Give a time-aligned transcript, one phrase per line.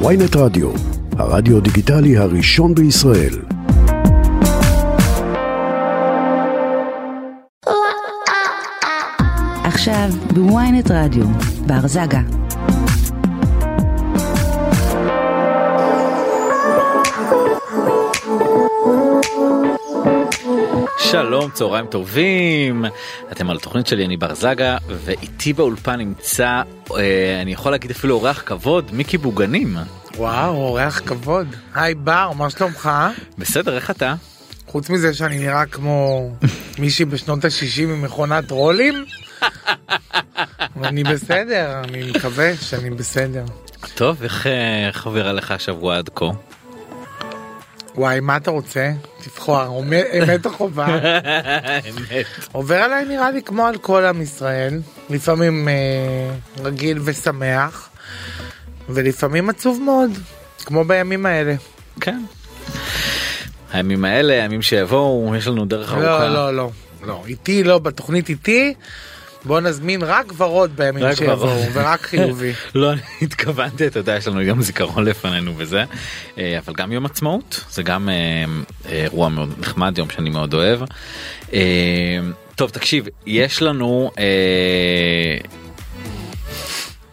[0.00, 0.70] ויינט רדיו,
[1.18, 3.38] הרדיו דיגיטלי הראשון בישראל.
[9.64, 11.26] עכשיו בוויינט רדיו,
[11.66, 12.43] בר זגה.
[21.14, 22.84] שלום, צהריים טובים.
[23.32, 26.62] אתם על התוכנית שלי, אני בר זגה, ואיתי באולפן נמצא,
[26.96, 29.76] אה, אני יכול להגיד אפילו אורח כבוד, מיקי בוגנים.
[30.16, 31.46] וואו, אורח כבוד.
[31.74, 32.90] היי בר, מה שלומך?
[33.38, 34.14] בסדר, איך אתה?
[34.66, 36.30] חוץ מזה שאני נראה כמו
[36.78, 39.04] מישהי בשנות ה-60 עם מכונת רולים,
[40.84, 43.44] אני בסדר, אני מקווה שאני בסדר.
[43.94, 46.30] טוב, איך אה, עובר עליך השבוע עד כה?
[47.94, 48.90] וואי, מה אתה רוצה?
[49.24, 49.70] תבחר,
[50.22, 50.86] אמת או חובה?
[51.90, 52.26] אמת.
[52.52, 55.74] עובר עליי נראה לי כמו על כל עם ישראל, לפעמים אה,
[56.64, 57.88] רגיל ושמח,
[58.88, 60.10] ולפעמים עצוב מאוד,
[60.64, 61.54] כמו בימים האלה.
[62.00, 62.24] כן.
[63.72, 66.28] הימים האלה, הימים שיבואו, יש לנו דרך ארוכה.
[66.28, 66.70] לא, לא, לא,
[67.02, 68.74] לא, איתי לא, בתוכנית איתי,
[69.44, 71.62] בוא נזמין רק ורוד בימים שיבואו.
[71.72, 72.52] ורק חיובי.
[72.74, 75.84] לא, אני התכוונתי, אתה יודע, יש לנו יום זיכרון לפנינו וזה,
[76.38, 78.14] אה, אבל גם יום עצמאות, זה גם אה,
[78.88, 80.80] אה, אירוע מאוד נחמד, יום שאני מאוד אוהב.
[82.54, 84.10] טוב, תקשיב, יש לנו,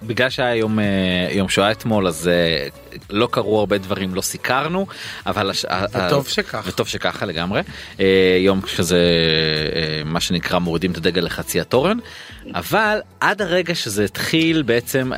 [0.03, 0.85] בגלל שהיה יום, אה,
[1.31, 2.67] יום שואה אתמול, אז אה,
[3.09, 4.87] לא קרו הרבה דברים, לא סיקרנו,
[5.25, 5.49] אבל...
[5.49, 6.63] הש- וטוב שכך.
[6.67, 7.61] וטוב שככה לגמרי.
[7.99, 8.99] אה, יום שזה
[10.05, 11.97] מה שנקרא מורידים את הדגל לחצי התורן,
[12.55, 15.11] אבל עד הרגע שזה התחיל בעצם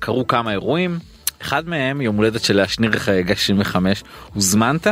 [0.00, 0.98] קרו כמה אירועים.
[1.42, 4.02] אחד מהם יום הולדת של להשניר חגיגה 65
[4.34, 4.86] הוזמנת?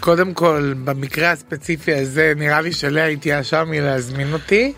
[0.00, 4.72] קודם כל, במקרה הספציפי הזה, נראה לי שלאה התייאשה מלהזמין אותי.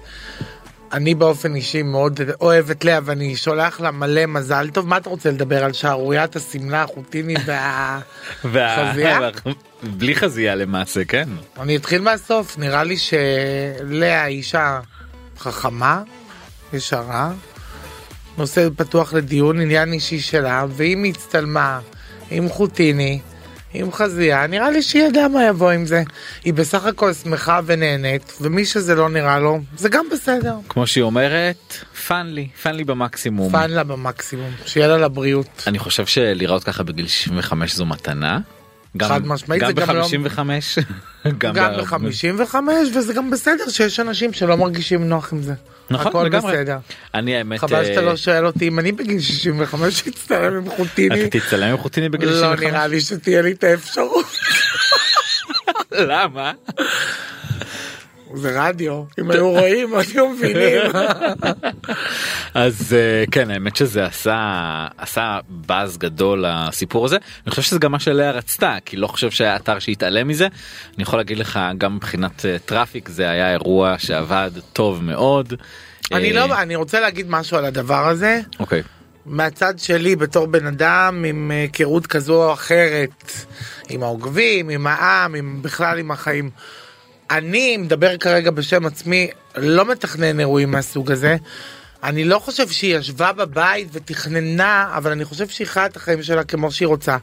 [0.92, 4.88] אני באופן אישי מאוד אוהב את לאה ואני שולח לה מלא מזל טוב.
[4.88, 8.00] מה אתה רוצה לדבר על שערוריית השמלה החוטיני וה...
[8.92, 9.18] חזייה?
[9.98, 11.28] בלי חזייה למעשה כן.
[11.60, 14.80] אני אתחיל מהסוף, נראה לי שלאה אישה
[15.38, 16.02] חכמה,
[16.72, 17.32] ישרה,
[18.38, 21.80] נושא פתוח לדיון, עניין אישי שלה, ואם היא הצטלמה
[22.30, 23.20] עם חוטיני,
[23.74, 26.02] עם חזייה, נראה לי שהיא ידעה מה יבוא עם זה.
[26.44, 30.54] היא בסך הכל שמחה ונהנית, ומי שזה לא נראה לו, זה גם בסדר.
[30.68, 31.74] כמו שהיא אומרת
[32.06, 33.52] fun לי fun לי במקסימום.
[33.52, 35.62] fun לה במקסימום, שיהיה לה לבריאות.
[35.66, 38.38] אני חושב שלראות ככה בגיל 65 זו מתנה.
[38.96, 40.38] גם- חד משמעית, גם גם לא- ב-55
[41.38, 42.54] גם ב- ב-55,
[42.96, 45.54] וזה גם בסדר שיש אנשים שלא מרגישים נוח עם זה.
[45.90, 46.52] נכון הכל לגמרי.
[46.52, 46.78] בסדר.
[47.14, 51.24] אני האמת חבל שאתה אה, לא שואל אותי אם אני בגיל 65 אצטלם עם חוטיני.
[51.26, 52.60] אתה תצטלם עם חוטיני בגיל לא 65?
[52.70, 54.26] נראה לי שתהיה לי את האפשרות.
[56.10, 56.52] למה?
[58.34, 60.82] זה רדיו, אם היו רואים היו מבינים.
[62.54, 67.92] אז אה, כן האמת שזה עשה עשה באז גדול הסיפור הזה אני חושב שזה גם
[67.92, 70.48] מה שלאה רצתה כי לא חושב שהיה אתר שהתעלם מזה
[70.94, 75.54] אני יכול להגיד לך גם מבחינת אה, traffic זה היה אירוע שעבד טוב מאוד.
[76.12, 78.40] אני אה, לא, אני רוצה להגיד משהו על הדבר הזה.
[78.60, 78.82] אוקיי
[79.26, 83.32] מהצד שלי בתור בן אדם עם היכרות כזו או אחרת
[83.88, 86.50] עם העוקבים, עם העם, עם בכלל עם החיים.
[87.30, 91.36] אני מדבר כרגע בשם עצמי, לא מתכנן אירועים מהסוג הזה.
[92.04, 96.44] אני לא חושב שהיא ישבה בבית ותכננה, אבל אני חושב שהיא חיה את החיים שלה
[96.44, 97.16] כמו שהיא רוצה.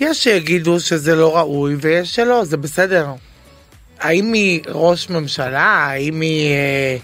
[0.00, 3.06] יש שיגידו שזה לא ראוי ויש שלא, זה בסדר.
[4.00, 5.62] האם היא ראש ממשלה?
[5.62, 6.96] האם היא אה,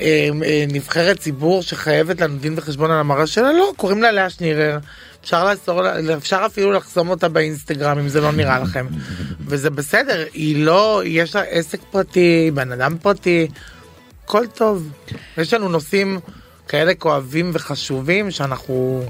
[0.00, 3.52] אה, אה, נבחרת ציבור שחייבת לנו דין וחשבון על המראה שלה?
[3.52, 4.78] לא, קוראים לה לאה שנירר.
[5.22, 5.44] אפשר,
[5.80, 8.86] לה- אפשר אפילו לחסום אותה באינסטגרם אם זה לא נראה לכם.
[9.46, 13.46] וזה בסדר, היא לא, יש לה עסק פרטי, בן אדם פרטי,
[14.24, 14.88] הכל טוב.
[15.38, 16.20] יש לנו נושאים
[16.68, 19.02] כאלה כואבים וחשובים שאנחנו...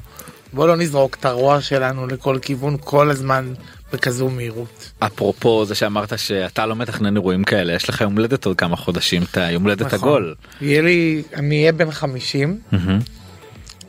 [0.52, 3.52] בוא לא נזרוק את הרוע שלנו לכל כיוון כל הזמן
[3.92, 4.90] בכזו מהירות.
[4.98, 9.22] אפרופו זה שאמרת שאתה לא מתכנן אירועים כאלה יש לך יום הולדת עוד כמה חודשים
[9.22, 9.98] את היום הולדת נכון.
[9.98, 10.34] עגול.
[10.60, 12.58] יהיה לי, אני אהיה בן 50,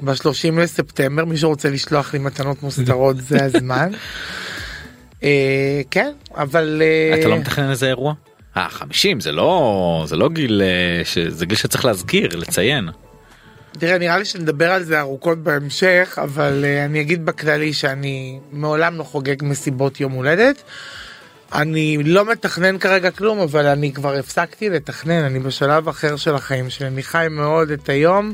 [0.01, 3.91] ב-30 לספטמבר, מי שרוצה לשלוח לי מתנות מוסתרות זה הזמן.
[5.23, 6.81] אה, כן, אבל...
[6.81, 8.13] אה, אתה לא מתכנן איזה אירוע?
[8.57, 12.89] אה 50 זה לא זה לא גיל אה, שזה גיל שצריך להזכיר לציין.
[13.71, 18.97] תראה, נראה לי שנדבר על זה ארוכות בהמשך, אבל uh, אני אגיד בכללי שאני מעולם
[18.97, 20.63] לא חוגג מסיבות יום הולדת.
[21.53, 26.69] אני לא מתכנן כרגע כלום, אבל אני כבר הפסקתי לתכנן, אני בשלב אחר של החיים
[26.69, 26.87] שלי.
[26.87, 28.33] אני חי מאוד את היום,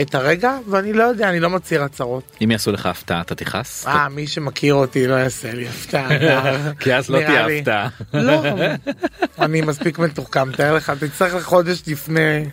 [0.00, 2.36] את הרגע, ואני לא יודע, אני לא מצהיר הצהרות.
[2.44, 3.86] אם יעשו לך הפתעה אתה תכעס?
[3.86, 6.08] אה, מי שמכיר אותי לא יעשה לי הפתעה.
[6.80, 7.46] כי אז לא תהיה.
[7.46, 7.88] הפתעה.
[8.14, 8.42] לא,
[9.44, 12.44] אני מספיק מתוחכם, תאר לך, תצטרך חודש לפני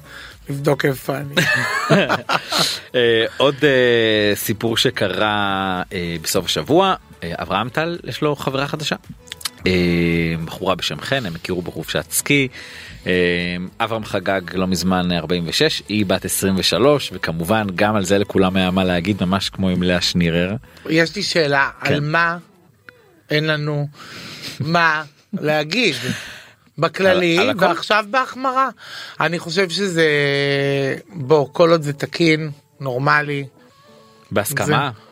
[0.50, 1.36] לבדוק איפה אני.
[2.96, 8.96] אה, עוד אה, סיפור שקרה אה, בסוף השבוע אברהם טל יש לו חברה חדשה.
[9.68, 9.72] אה,
[10.46, 12.48] בחורה בשם חן הם הכירו בחופשת סקי.
[13.08, 13.12] אה,
[13.80, 18.84] אברהם חגג לא מזמן 46 היא בת 23 וכמובן גם על זה לכולם היה מה
[18.84, 20.56] להגיד ממש כמו עם לאה שנירר.
[20.90, 21.94] יש לי שאלה כן.
[21.94, 22.38] על מה
[23.30, 23.88] אין לנו
[24.60, 25.04] מה
[25.34, 25.96] להגיד.
[26.78, 27.66] בכללי על- על הכל?
[27.66, 28.70] ועכשיו בהחמרה.
[29.20, 30.08] אני חושב שזה
[31.14, 33.46] בוא כל עוד זה תקין נורמלי.
[34.32, 34.66] בהסכמה.
[34.96, 35.05] זה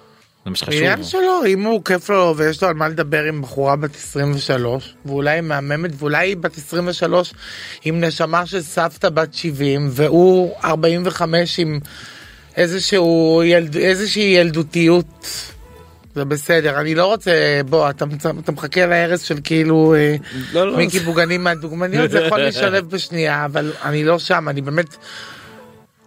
[0.46, 0.74] מה שחשוב.
[0.74, 4.96] עניין שלו אם הוא כיף לו ויש לו על מה לדבר עם בחורה בת 23
[5.06, 7.34] ואולי היא מהממת ואולי היא בת 23
[7.86, 11.80] עם נשמה של סבתא בת 70 והוא 45 עם
[12.58, 15.28] איזשהו ילד איזושהי ילדותיות.
[16.16, 18.06] זה בסדר אני לא רוצה בוא אתה,
[18.44, 20.16] אתה מחכה להרס של כאילו אה,
[20.54, 20.78] לא, לא.
[20.78, 24.96] מיקי בוגנים מהדוגמניות זה יכול להשתלב בשנייה אבל אני לא שם אני באמת.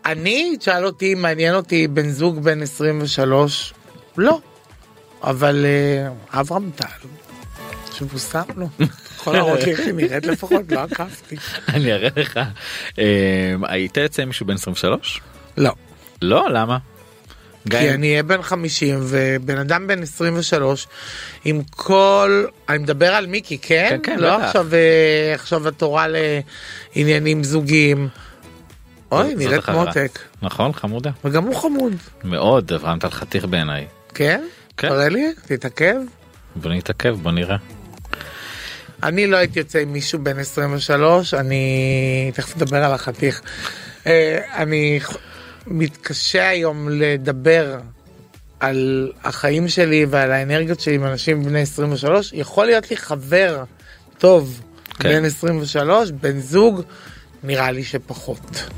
[0.06, 3.74] אני תשאל אותי מעניין אותי בן זוג בן 23
[4.18, 4.40] לא
[5.22, 6.86] אבל אה, אברהם טל
[7.94, 8.68] שבוסם לו
[9.16, 11.36] יכול להראות לי איך היא נראית לפחות לא עקפתי
[11.68, 12.40] אני אראה לך.
[12.98, 15.20] אה, היית יוצא עם מישהו בן 23?
[15.56, 15.72] לא
[16.22, 16.78] לא למה?
[17.70, 20.86] כי אני אהיה בן 50 ובן אדם בן 23
[21.44, 24.46] עם כל אני מדבר על מיקי כן, כן, כן, לא בטח.
[24.46, 26.06] עכשיו אה, עכשיו התורה
[26.96, 28.08] לעניינים זוגיים.
[29.12, 29.68] אוי נראית.
[29.68, 31.92] מותק נכון חמודה וגם הוא חמוד
[32.24, 33.86] מאוד אברהם טל חתיך בעיניי.
[34.16, 34.44] כן?
[34.76, 34.88] כן.
[34.88, 35.96] תראה לי תתעכב.
[36.56, 37.56] בוא נתעכב בוא נראה.
[39.02, 43.42] אני לא הייתי יוצא עם מישהו בן 23 אני תכף נדבר על החתיך.
[44.06, 45.00] אה, אני
[45.66, 47.78] מתקשה היום לדבר
[48.60, 53.64] על החיים שלי ועל האנרגיות שלי עם אנשים בני 23 יכול להיות לי חבר
[54.18, 54.60] טוב
[54.98, 55.08] כן.
[55.08, 56.82] בן 23 בן זוג
[57.42, 58.70] נראה לי שפחות.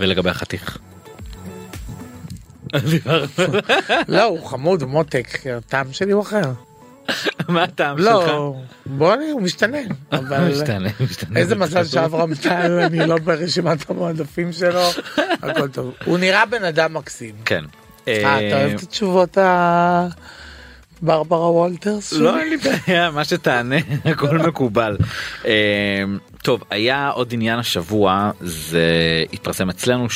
[0.00, 0.78] ולגבי החתיך.
[4.08, 6.52] לא הוא חמוד הוא מותק הטעם שלי הוא אחר.
[7.48, 8.06] מה הטעם שלך?
[8.08, 8.54] לא
[8.86, 9.78] בוא נראה הוא משתנה.
[10.12, 11.38] אבל- משתנה, משתנה.
[11.40, 14.80] איזה מזל שאברהם טל אני לא ברשימת המועדפים שלו
[15.42, 17.34] הכל טוב הוא נראה בן אדם מקסים.
[17.44, 17.64] כן.
[18.08, 20.06] אה, אתה אוהב את התשובות ה...
[21.02, 22.12] ברברה וולטרס?
[22.12, 24.96] לא אין לי בעיה מה שתענה הכל מקובל.
[25.46, 25.52] אה,
[26.42, 28.84] טוב היה עוד עניין השבוע זה
[29.32, 30.06] התפרסם אצלנו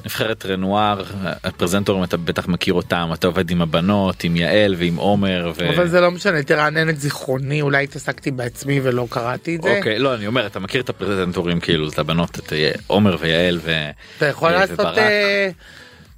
[0.00, 1.02] שנבחרת רנואר
[1.44, 5.52] הפרזנטורים אתה בטח מכיר אותם אתה עובד עם הבנות עם יעל ועם עומר.
[5.56, 9.76] ו- אבל זה לא משנה תרענן את זיכרוני אולי התעסקתי בעצמי ולא קראתי את זה.
[9.76, 12.52] אוקיי לא אני אומר אתה מכיר את הפרזנטורים כאילו את הבנות את
[12.86, 13.90] עומר ויעל ו...
[14.16, 14.98] אתה יכול אה, לעשות וברק.
[14.98, 15.48] אה,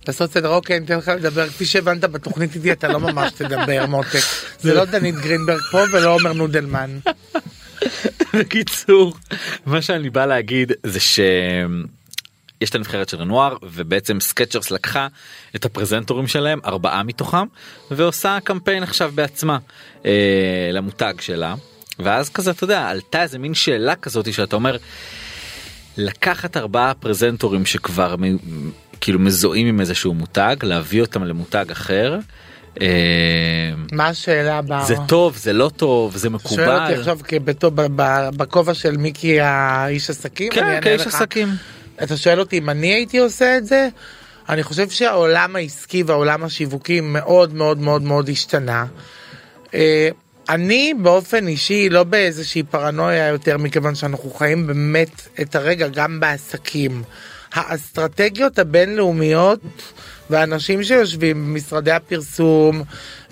[0.08, 3.86] לעשות סדר אוקיי אני אתן לך לדבר כפי שהבנת בתוכנית איתי אתה לא ממש תדבר
[3.86, 4.22] מותק
[4.60, 6.98] זה לא דנית גרינברג פה ולא עומר נודלמן.
[8.38, 9.14] בקיצור
[9.66, 11.20] מה שאני בא להגיד זה ש...
[12.62, 15.08] יש את הנבחרת של רנואר ובעצם סקצ'רס לקחה
[15.56, 17.46] את הפרזנטורים שלהם ארבעה מתוכם
[17.90, 19.58] ועושה קמפיין עכשיו בעצמה
[20.06, 21.54] אה, למותג שלה
[21.98, 24.76] ואז כזה אתה יודע עלתה איזה מין שאלה כזאת שאתה אומר
[25.96, 28.22] לקחת ארבעה פרזנטורים שכבר מ,
[29.00, 32.18] כאילו מזוהים עם איזשהו מותג להביא אותם למותג אחר.
[32.80, 32.86] אה,
[33.92, 34.84] מה השאלה הבאה?
[34.84, 36.82] זה טוב זה לא טוב זה שואל מקובל.
[36.82, 37.18] אותי עכשיו
[38.36, 40.52] בכובע של מיקי האיש עסקים?
[40.52, 41.24] כן כאיש לך.
[42.02, 43.88] אתה שואל אותי אם אני הייתי עושה את זה?
[44.48, 48.86] אני חושב שהעולם העסקי והעולם השיווקי מאוד מאוד מאוד מאוד השתנה.
[49.74, 50.08] אה,
[50.48, 57.02] אני באופן אישי לא באיזושהי פרנויה יותר מכיוון שאנחנו חיים באמת את הרגע גם בעסקים.
[57.54, 59.60] האסטרטגיות הבינלאומיות
[60.30, 62.82] והאנשים שיושבים במשרדי הפרסום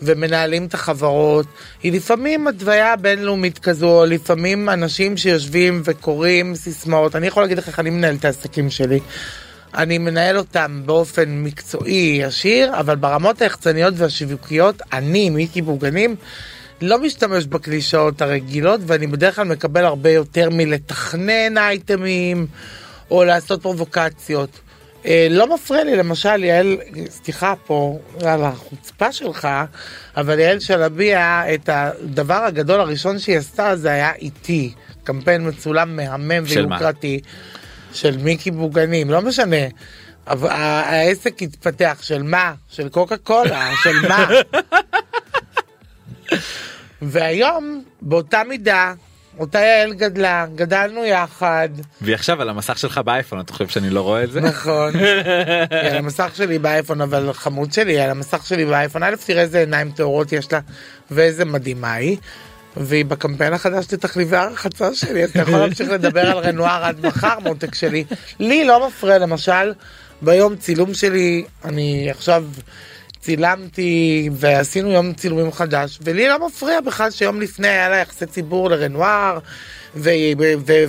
[0.02, 1.46] ומנהלים את החברות
[1.82, 7.80] היא לפעמים התוויה בינלאומית כזו לפעמים אנשים שיושבים וקוראים סיסמאות אני יכול להגיד לך איך
[7.80, 9.00] אני מנהל את העסקים שלי.
[9.74, 16.16] אני מנהל אותם באופן מקצועי ישיר אבל ברמות היחצניות והשיווקיות אני מיקי בוגנים
[16.80, 22.46] לא משתמש בקלישאות הרגילות ואני בדרך כלל מקבל הרבה יותר מלתכנן אייטמים
[23.10, 24.60] או לעשות פרובוקציות.
[25.06, 29.48] אה, לא מפריע לי למשל יעל, סליחה פה על החוצפה שלך,
[30.16, 34.72] אבל יעל שלביה את הדבר הגדול הראשון שהיא עשתה זה היה איתי,
[35.04, 36.44] קמפיין מצולם מהמם?
[36.46, 37.20] ויוקרתי
[37.92, 39.66] של מיקי בוגנים, לא משנה.
[40.26, 42.54] העסק התפתח של מה?
[42.68, 44.28] של קוקה קולה, של מה?
[47.02, 48.94] והיום באותה מידה
[49.40, 51.68] אותה יעל גדלה גדלנו יחד
[52.00, 54.40] והיא עכשיו על המסך שלך באייפון אתה חושב שאני לא רואה את זה?
[54.40, 54.96] נכון
[55.70, 59.58] היא על המסך שלי באייפון אבל חמוד שלי על המסך שלי באייפון א' תראה איזה
[59.58, 60.60] עיניים טהורות יש לה
[61.10, 62.16] ואיזה מדהימה היא.
[62.76, 67.38] והיא בקמפיין החדש לתחליבי הרחצה שלי, אז אתה יכול להמשיך לדבר על רנואר עד מחר,
[67.38, 68.04] מותק שלי.
[68.40, 69.72] לי לא מפריע למשל,
[70.22, 72.44] ביום צילום שלי, אני עכשיו
[73.20, 78.70] צילמתי ועשינו יום צילומים חדש, ולי לא מפריע בכלל שיום לפני היה לה יחסי ציבור
[78.70, 79.38] לרנואר,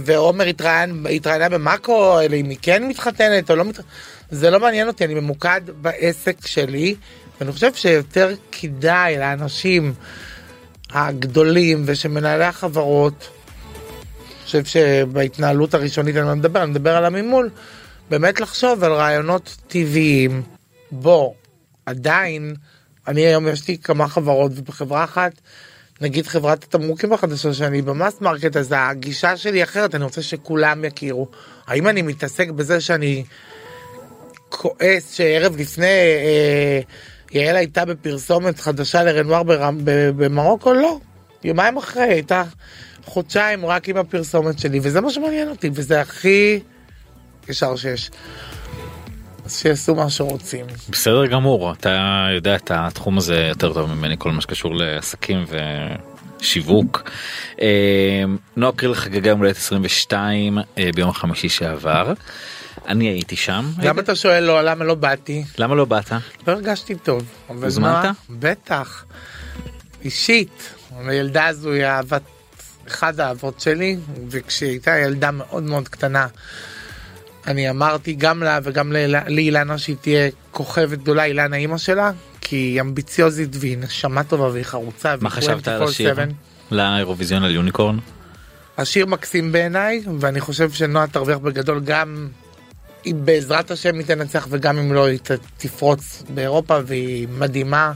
[0.06, 3.86] ועומר התראיין- התראיינה במאקו, אם היא כן מתחתנת או לא מתחתנת,
[4.32, 6.96] זה לא מעניין אותי, אני ממוקד בעסק שלי,
[7.40, 9.94] ואני חושב שיותר כדאי לאנשים
[10.92, 13.28] הגדולים ושמנהלי החברות,
[14.28, 17.50] אני חושב שבהתנהלות הראשונית אני לא מדבר, אני מדבר על הממול,
[18.10, 20.42] באמת לחשוב על רעיונות טבעיים.
[20.92, 21.34] בוא,
[21.86, 22.56] עדיין,
[23.08, 25.32] אני היום יש לי כמה חברות ובחברה אחת,
[26.02, 30.86] נגיד חברת התמרוקים החדשה שאני ב mass market, אז הגישה שלי אחרת, אני רוצה שכולם
[30.86, 31.28] יכירו.
[31.68, 33.24] האם אני מתעסק בזה שאני
[34.50, 36.80] כועס שערב לפני אה,
[37.32, 39.42] יעל הייתה בפרסומת חדשה לרנואר
[40.16, 40.74] במרוקו?
[40.74, 41.00] לא.
[41.44, 42.44] יומיים אחרי הייתה
[43.06, 46.60] חודשיים רק עם הפרסומת שלי, וזה מה שמעניין אותי, וזה הכי
[47.50, 48.12] ישר שיש.
[49.46, 50.66] אז שיעשו מה שרוצים.
[50.90, 55.46] בסדר גמור אתה יודע את התחום הזה יותר טוב ממני כל מה שקשור לעסקים
[56.40, 57.10] ושיווק.
[57.62, 58.24] אה,
[58.56, 62.14] נועה קריל חגגה יום הולדת 22 אה, ביום החמישי שעבר.
[62.88, 63.66] אני הייתי שם.
[63.84, 65.44] למה אתה שואל לא, למה לא באתי?
[65.58, 66.12] למה לא באת?
[66.48, 67.24] לא הרגשתי טוב.
[67.48, 68.16] הוזמנת?
[68.30, 69.06] בטח.
[70.04, 70.74] אישית.
[71.06, 72.22] הילדה הזו היא אהבת,
[72.88, 73.98] אחד האהבות שלי,
[74.30, 76.28] וכשהיא הייתה ילדה מאוד מאוד קטנה,
[77.48, 82.56] אני אמרתי גם לה וגם לאיל- לאילנה שהיא תהיה כוכבת גדולה, אילנה אימא שלה, כי
[82.56, 85.16] היא אמביציוזית והיא נשמה טובה והיא חרוצה.
[85.22, 85.90] מה חשבת על 24/7.
[85.90, 86.16] השיר?
[86.72, 87.98] לאירוויזיון על יוניקורן?
[88.78, 92.28] השיר מקסים בעיניי, ואני חושב שנועה תרוויח בגדול גם
[93.06, 95.20] אם בעזרת השם היא תנצח וגם אם לא היא
[95.58, 97.92] תפרוץ באירופה והיא מדהימה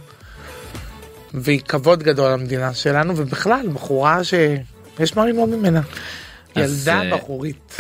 [1.34, 5.82] והיא כבוד גדול למדינה שלנו ובכלל בחורה שיש מה ללמוד ממנה.
[6.55, 7.77] ילדה אה, בחורית.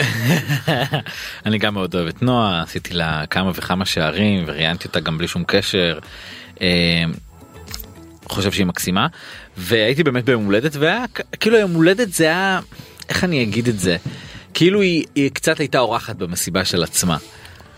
[1.45, 5.27] אני גם מאוד אוהב את נועה עשיתי לה כמה וכמה שערים וראיינתי אותה גם בלי
[5.27, 5.99] שום קשר.
[6.61, 7.03] אה,
[8.29, 9.07] חושב שהיא מקסימה
[9.57, 11.05] והייתי באמת ביום הולדת והיה
[11.39, 12.59] כאילו יום הולדת זה היה
[13.09, 13.97] איך אני אגיד את זה
[14.53, 17.17] כאילו היא, היא קצת הייתה אורחת במסיבה של עצמה.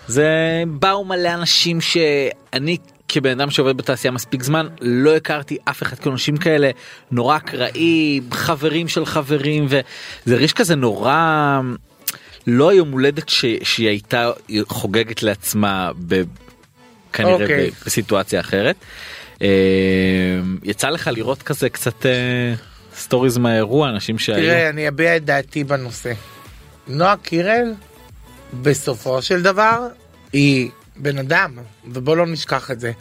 [0.08, 0.28] זה
[0.68, 2.78] באו מלא אנשים שאני
[3.08, 6.72] כבן אדם שעובד בתעשייה מספיק זמן לא הכרתי אף אחד כאילו אנשים כאלה
[7.12, 9.82] נורא אקראי חברים של חברים וזה
[10.28, 11.62] הרגיש כזה נורא
[12.48, 14.32] לא יום הולדת ש, שהיא הייתה
[14.68, 16.22] חוגגת לעצמה ב,
[17.14, 17.70] כנראה אוקיי.
[17.70, 18.76] ב, בסיטואציה אחרת.
[19.42, 19.48] אה,
[20.64, 22.54] יצא לך לראות כזה קצת אה,
[22.96, 26.14] stories מהאירוע אנשים שהיו תראה, אני אביע את דעתי בנושא.
[26.88, 27.74] נועה קירל,
[28.62, 29.88] בסופו של דבר,
[30.34, 31.52] היא בן אדם,
[31.86, 32.92] ובוא לא נשכח את זה.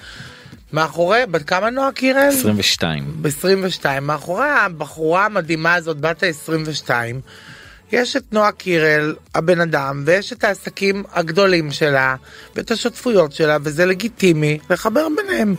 [0.73, 2.29] מאחורי, בת כמה נועה קירל?
[2.29, 6.91] 22 ב-22, מאחורי הבחורה המדהימה הזאת, בת ה-22,
[7.93, 12.15] יש את נועה קירל, הבן אדם, ויש את העסקים הגדולים שלה,
[12.57, 15.55] ואת השותפויות שלה, וזה לגיטימי לחבר ביניהם.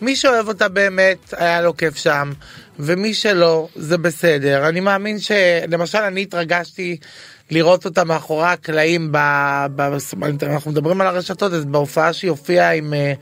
[0.00, 2.32] מי שאוהב אותה באמת, היה לו כיף שם,
[2.78, 4.68] ומי שלא, זה בסדר.
[4.68, 5.32] אני מאמין ש...
[5.68, 6.96] למשל, אני התרגשתי
[7.50, 9.18] לראות אותה מאחורי הקלעים, ב...
[9.76, 9.96] ב...
[10.42, 13.12] אנחנו מדברים על הרשתות, אז בהופעה שהיא הופיעה עם אה,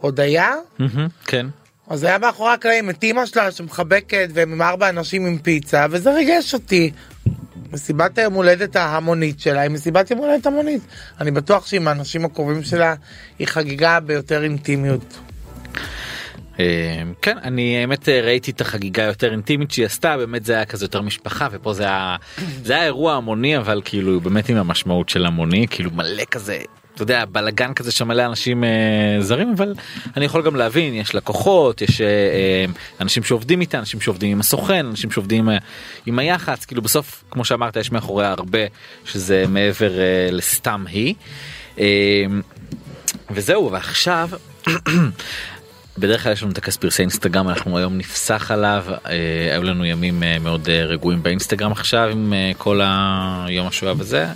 [0.00, 1.46] הודיה, מהמם, כן
[1.92, 6.14] אז היה מאחורי הקלעים את אימא שלה שמחבקת והם עם ארבע אנשים עם פיצה וזה
[6.14, 6.90] ריגש אותי.
[7.72, 10.82] מסיבת היום הולדת ההמונית שלה היא מסיבת יום הולדת המונית.
[11.20, 12.94] אני בטוח שעם האנשים הקרובים שלה
[13.38, 15.18] היא חגיגה ביותר אינטימיות.
[16.60, 20.64] אה, כן אני האמת אה, ראיתי את החגיגה יותר אינטימית שהיא עשתה באמת זה היה
[20.64, 22.16] כזה יותר משפחה ופה זה היה
[22.66, 26.58] זה היה אירוע המוני אבל כאילו באמת עם המשמעות של המוני כאילו מלא כזה.
[26.94, 28.70] אתה יודע בלאגן כזה שמלא אנשים אה,
[29.20, 29.74] זרים אבל
[30.16, 32.64] אני יכול גם להבין יש לקוחות יש אה, אה,
[33.00, 35.56] אנשים שעובדים איתה אנשים שעובדים עם הסוכן אנשים שעובדים אה,
[36.06, 38.58] עם היח"צ כאילו בסוף כמו שאמרת יש מאחוריה הרבה
[39.04, 41.14] שזה מעבר אה, לסתם היא.
[41.78, 42.24] אה,
[43.30, 44.28] וזהו ועכשיו
[45.98, 49.84] בדרך כלל יש לנו את הכס פרסי אינסטגרם אנחנו היום נפסח עליו אה, היו לנו
[49.84, 54.26] ימים אה, מאוד אה, רגועים באינסטגרם עכשיו עם כל היום השואה וזה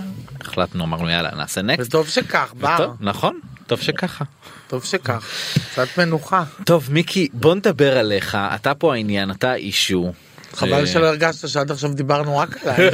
[0.41, 1.89] החלטנו אמרנו יאללה נעשה נקסט.
[1.89, 4.25] וטוב שכך, בר, נכון טוב שככה.
[4.69, 5.29] טוב שכך.
[5.73, 6.45] קצת מנוחה.
[6.65, 10.13] טוב מיקי בוא נדבר עליך אתה פה העניין אתה אישו.
[10.57, 12.91] חבל אה, שלא הרגשת שעד עכשיו דיברנו רק עליי.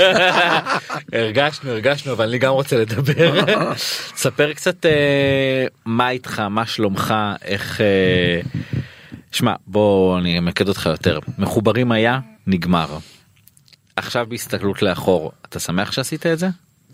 [1.12, 3.44] הרגשנו הרגשנו אבל אני גם רוצה לדבר.
[4.16, 7.14] ספר קצת אה, מה איתך מה שלומך
[7.44, 7.80] איך.
[7.80, 8.40] אה,
[9.32, 12.98] שמע בוא אני אמקד אותך יותר מחוברים היה נגמר.
[13.96, 16.48] עכשיו בהסתכלות לאחור אתה שמח שעשית את זה?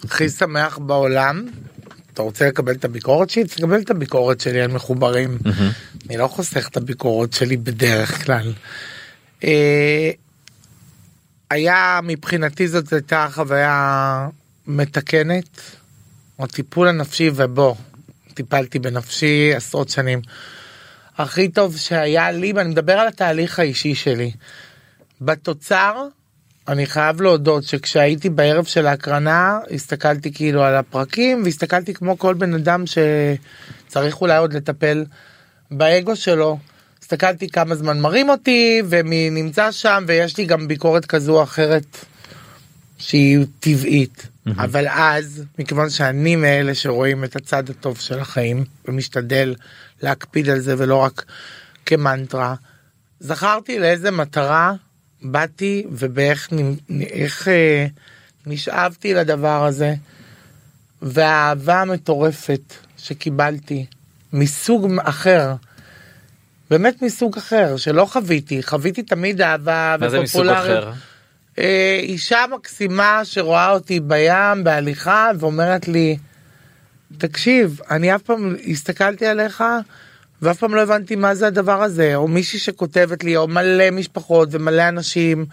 [0.04, 1.46] הכי שמח בעולם.
[2.14, 3.44] אתה רוצה לקבל את הביקורת שלי?
[3.44, 5.38] תקבל את הביקורת שלי על מחוברים.
[6.08, 8.52] אני לא חוסך את הביקורות שלי בדרך כלל.
[11.50, 14.28] היה מבחינתי זאת הייתה חוויה
[14.67, 15.61] מתקנת.
[16.38, 17.75] הטיפול הנפשי ובוא,
[18.35, 20.21] טיפלתי בנפשי עשרות שנים.
[21.19, 24.33] הכי טוב שהיה לי, ואני מדבר על התהליך האישי שלי.
[25.21, 26.07] בתוצר,
[26.69, 32.55] אני חייב להודות שכשהייתי בערב של ההקרנה, הסתכלתי כאילו על הפרקים, והסתכלתי כמו כל בן
[32.55, 35.05] אדם שצריך אולי עוד לטפל
[35.71, 36.59] באגו שלו.
[37.12, 42.05] הסתכלתי כמה זמן מרים אותי, ומי נמצא שם, ויש לי גם ביקורת כזו או אחרת
[42.99, 44.27] שהיא טבעית.
[44.27, 44.50] Mm-hmm.
[44.57, 49.55] אבל אז, מכיוון שאני מאלה שרואים את הצד הטוב של החיים, ומשתדל
[50.03, 51.25] להקפיד על זה ולא רק
[51.87, 52.55] כמנטרה,
[53.21, 54.73] זכרתי לאיזה מטרה
[55.23, 56.49] באתי ובאיך
[57.00, 57.87] איך, אה,
[58.47, 59.95] נשאבתי לדבר הזה,
[61.03, 63.87] והאהבה המטורפת שקיבלתי
[64.33, 65.55] מסוג אחר.
[66.70, 68.62] באמת מסוג אחר שלא חוויתי.
[68.62, 70.84] חוויתי תמיד אהבה ופופולריות.
[71.58, 76.16] אה, אישה מקסימה שרואה אותי בים בהליכה ואומרת לי
[77.18, 79.64] תקשיב אני אף פעם הסתכלתי עליך
[80.42, 82.14] ואף פעם לא הבנתי מה זה הדבר הזה.
[82.14, 85.46] או מישהי שכותבת לי או מלא משפחות ומלא אנשים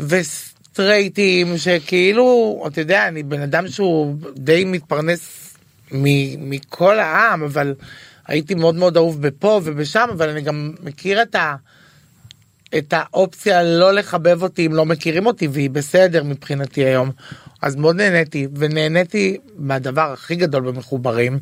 [0.00, 5.54] וסטרייטים שכאילו אתה יודע אני בן אדם שהוא די מתפרנס
[6.38, 7.74] מכל העם אבל
[8.26, 11.56] הייתי מאוד מאוד אהוב בפה ובשם אבל אני גם מכיר את ה...
[12.78, 17.10] את האופציה לא לחבב אותי אם לא מכירים אותי והיא בסדר מבחינתי היום.
[17.62, 21.38] אז מאוד נהניתי ונהניתי מהדבר הכי גדול במחוברים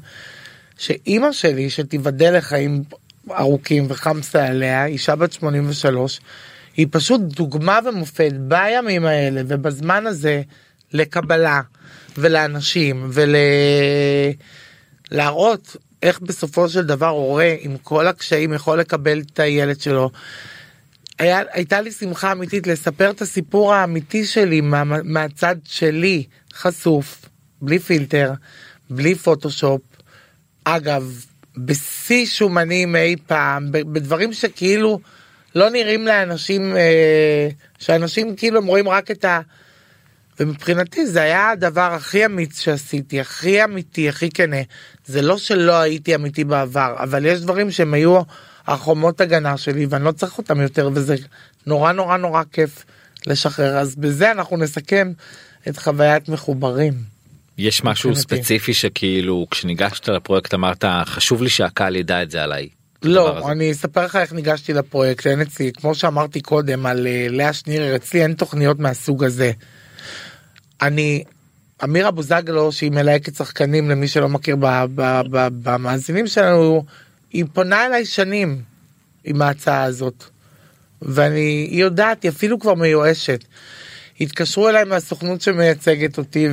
[0.79, 2.83] שאימא שלי שתיבדל לחיים
[3.31, 6.21] ארוכים וחמסה עליה אישה בת 83
[6.77, 10.43] היא פשוט דוגמה ומופת בימים האלה ובזמן הזה
[10.93, 11.61] לקבלה
[12.19, 13.11] ולאנשים
[15.11, 20.11] ולהראות איך בסופו של דבר הורה עם כל הקשיים יכול לקבל את הילד שלו.
[21.19, 27.25] היה, הייתה לי שמחה אמיתית לספר את הסיפור האמיתי שלי מה, מהצד שלי חשוף
[27.63, 28.33] בלי פילטר
[28.91, 29.81] בלי פוטושופ
[30.65, 31.25] אגב
[31.57, 35.01] בשיא שומנים אי פעם בדברים שכאילו
[35.55, 39.41] לא נראים לאנשים אה, שאנשים כאילו הם רואים רק את ה...
[40.41, 44.57] ומבחינתי זה היה הדבר הכי אמיץ שעשיתי הכי אמיתי הכי כנה
[45.07, 48.23] זה לא שלא הייתי אמיתי בעבר אבל יש דברים שהם היו
[48.67, 51.15] החומות הגנה שלי ואני לא צריך אותם יותר וזה
[51.67, 52.85] נורא נורא נורא כיף
[53.27, 55.13] לשחרר אז בזה אנחנו נסכם
[55.69, 56.93] את חוויית מחוברים.
[57.59, 62.69] יש משהו ספציפי שכאילו כשניגשת לפרויקט אמרת חשוב לי שהקהל ידע את זה עליי.
[63.03, 67.53] לא אני אספר לך איך ניגשתי לפרויקט אין אצלי כמו שאמרתי קודם על אה, לאה
[67.53, 69.53] שנירר אצלי אין תוכניות מהסוג הזה.
[70.87, 71.25] אני
[71.85, 74.57] אמירה בוזגלו שהיא מלהקת שחקנים למי שלא מכיר
[75.63, 76.85] במאזינים שלנו
[77.33, 78.63] היא פונה אליי שנים
[79.25, 80.25] עם ההצעה הזאת.
[81.03, 83.45] ואני היא יודעת היא אפילו כבר מיואשת.
[84.21, 86.49] התקשרו אליי מהסוכנות שמייצגת אותי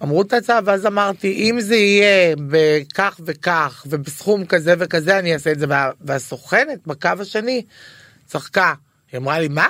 [0.00, 5.52] ואמרו את ההצעה ואז אמרתי אם זה יהיה בכך וכך ובסכום כזה וכזה אני אעשה
[5.52, 5.66] את זה
[6.00, 7.62] והסוכנת בקו השני
[8.26, 8.74] צחקה
[9.12, 9.66] היא אמרה לי מה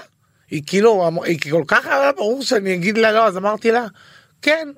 [0.52, 3.86] היא כאילו היא כל כך היה ברור שאני אגיד לה לא אז אמרתי לה
[4.42, 4.68] כן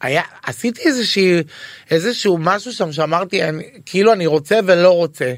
[0.00, 1.42] היה עשיתי איזושהי
[1.90, 5.34] איזשהו משהו שם שאמרתי אני, כאילו אני רוצה ולא רוצה.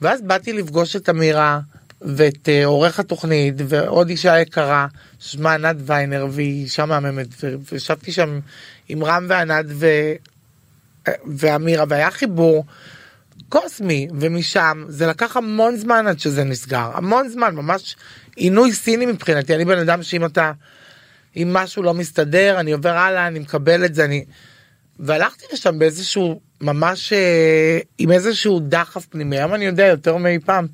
[0.00, 1.60] ואז באתי לפגוש את אמירה
[2.00, 4.86] ואת uh, עורך התוכנית ועוד אישה יקרה
[5.18, 7.28] שמה ענת ויינר והיא אישה מהממת
[7.72, 8.40] וישבתי שם
[8.88, 9.86] עם רם וענת ו...
[11.26, 12.64] ואמירה והיה חיבור
[13.52, 17.96] קוסמי ומשם זה לקח המון זמן עד שזה נסגר המון זמן ממש
[18.36, 20.52] עינוי סיני מבחינתי אני בן אדם שאם אתה.
[21.36, 24.24] אם משהו לא מסתדר אני עובר הלאה אני מקבל את זה אני.
[24.98, 30.66] והלכתי לשם באיזשהו ממש אה, עם איזשהו דחף פנימי היום אני יודע יותר מאי פעם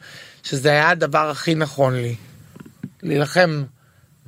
[0.43, 2.15] שזה היה הדבר הכי נכון לי.
[3.03, 3.63] להילחם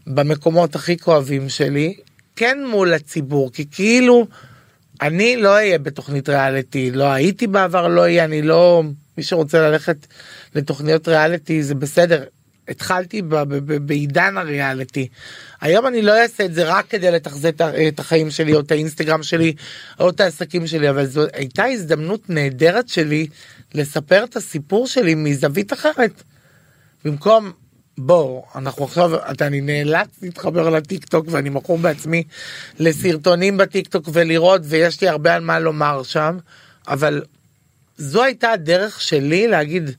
[0.07, 1.95] במקומות הכי כואבים שלי
[2.37, 4.27] כן מול הציבור כי כאילו
[5.03, 8.83] אני לא אהיה בתוכנית ריאליטי לא הייתי בעבר לא אהיה אני לא
[9.19, 10.07] מי שרוצה ללכת
[10.55, 12.25] לתוכניות ריאליטי זה בסדר
[12.71, 13.23] התחלתי
[13.87, 15.09] בעידן הריאליטי.
[15.61, 17.55] היום אני לא אעשה את זה רק כדי לתחזק
[17.89, 19.55] את החיים שלי או את האינסטגרם שלי
[20.01, 23.27] או את העסקים שלי אבל זו הייתה הזדמנות נהדרת שלי
[23.75, 26.23] לספר את הסיפור שלי מזווית אחרת.
[27.05, 27.53] במקום
[28.01, 32.23] בוא אנחנו עכשיו אתה אני נאלץ להתחבר לטיק טוק ואני מכור בעצמי
[32.79, 36.39] לסרטונים בטיק טוק ולראות ויש לי הרבה על מה לומר שם
[36.89, 37.23] אבל
[37.97, 39.91] זו הייתה הדרך שלי להגיד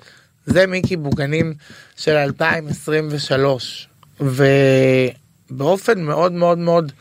[0.45, 1.53] זה מיקי בוגנים
[1.97, 3.87] של 2023
[4.19, 6.91] ובאופן מאוד מאוד מאוד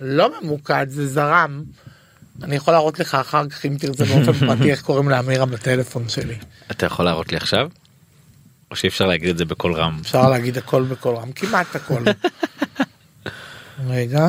[0.00, 1.62] לא ממוקד זה זרם.
[2.42, 6.34] אני יכול להראות לך אחר כך אם תרצה באופן פרטי איך קוראים לאמירה בטלפון שלי.
[6.70, 7.68] אתה יכול להראות לי עכשיו?
[8.74, 9.98] או שאי אפשר להגיד את זה בקול רם.
[10.00, 12.04] אפשר להגיד הכל בקול רם, כמעט הכל.
[13.88, 14.28] רגע.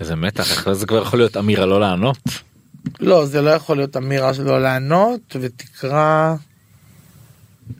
[0.00, 2.18] איזה מתח, אחרי זה כבר יכול להיות אמירה לא לענות.
[3.00, 6.34] לא, זה לא יכול להיות אמירה שלא לענות, ותקרא...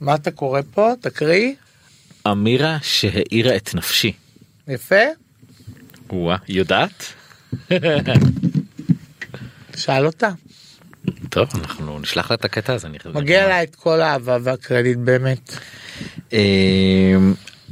[0.01, 0.93] מה אתה קורא פה?
[1.01, 1.53] תקריא.
[2.33, 4.13] אמירה שהאירה את נפשי.
[4.69, 5.05] יפה.
[6.11, 7.13] וואה, יודעת?
[9.77, 10.31] שאל אותה.
[11.31, 12.87] טוב, אנחנו נשלח לה את הקטע הזה.
[12.87, 13.17] אני חושב.
[13.17, 15.57] מגיע לה את כל האהבה והקרדיט באמת.
[16.33, 17.17] אה,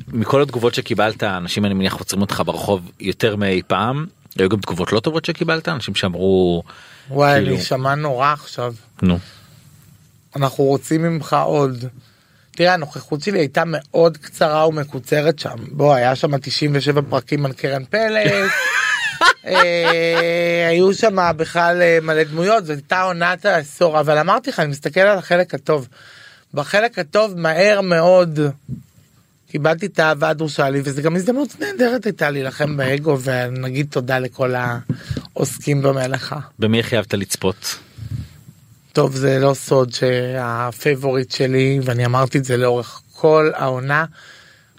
[0.09, 4.07] מכל התגובות שקיבלת, אנשים אני מניח עוצרים אותך ברחוב יותר מאי פעם.
[4.39, 5.69] היו גם תגובות לא טובות שקיבלת?
[5.69, 6.63] אנשים שאמרו,
[7.11, 8.75] וואי, כאילו- אני שמע נורא עכשיו.
[9.03, 9.19] נו,
[10.37, 11.85] אנחנו רוצים ממך עוד.
[12.51, 15.57] תראה, הנוכחות שלי הייתה מאוד קצרה ומקוצרת שם.
[15.73, 18.51] בוא, היה שם 97 פרקים על קרן פלס.
[19.47, 24.69] אה, היו שם בכלל אה, מלא דמויות, זו הייתה עונת העשור, אבל אמרתי לך, אני
[24.69, 25.89] מסתכל על החלק הטוב.
[26.55, 28.41] בחלק הטוב מהר מאוד
[29.51, 34.55] קיבלתי את האהבה הדרושה לי, וזו גם הזדמנות נהדרת הייתה להילחם באגו, ונגיד תודה לכל
[35.35, 36.39] העוסקים במלאכה.
[36.59, 37.79] במי חייבת לצפות?
[38.93, 44.05] טוב זה לא סוד שה favorite שלי ואני אמרתי את זה לאורך כל העונה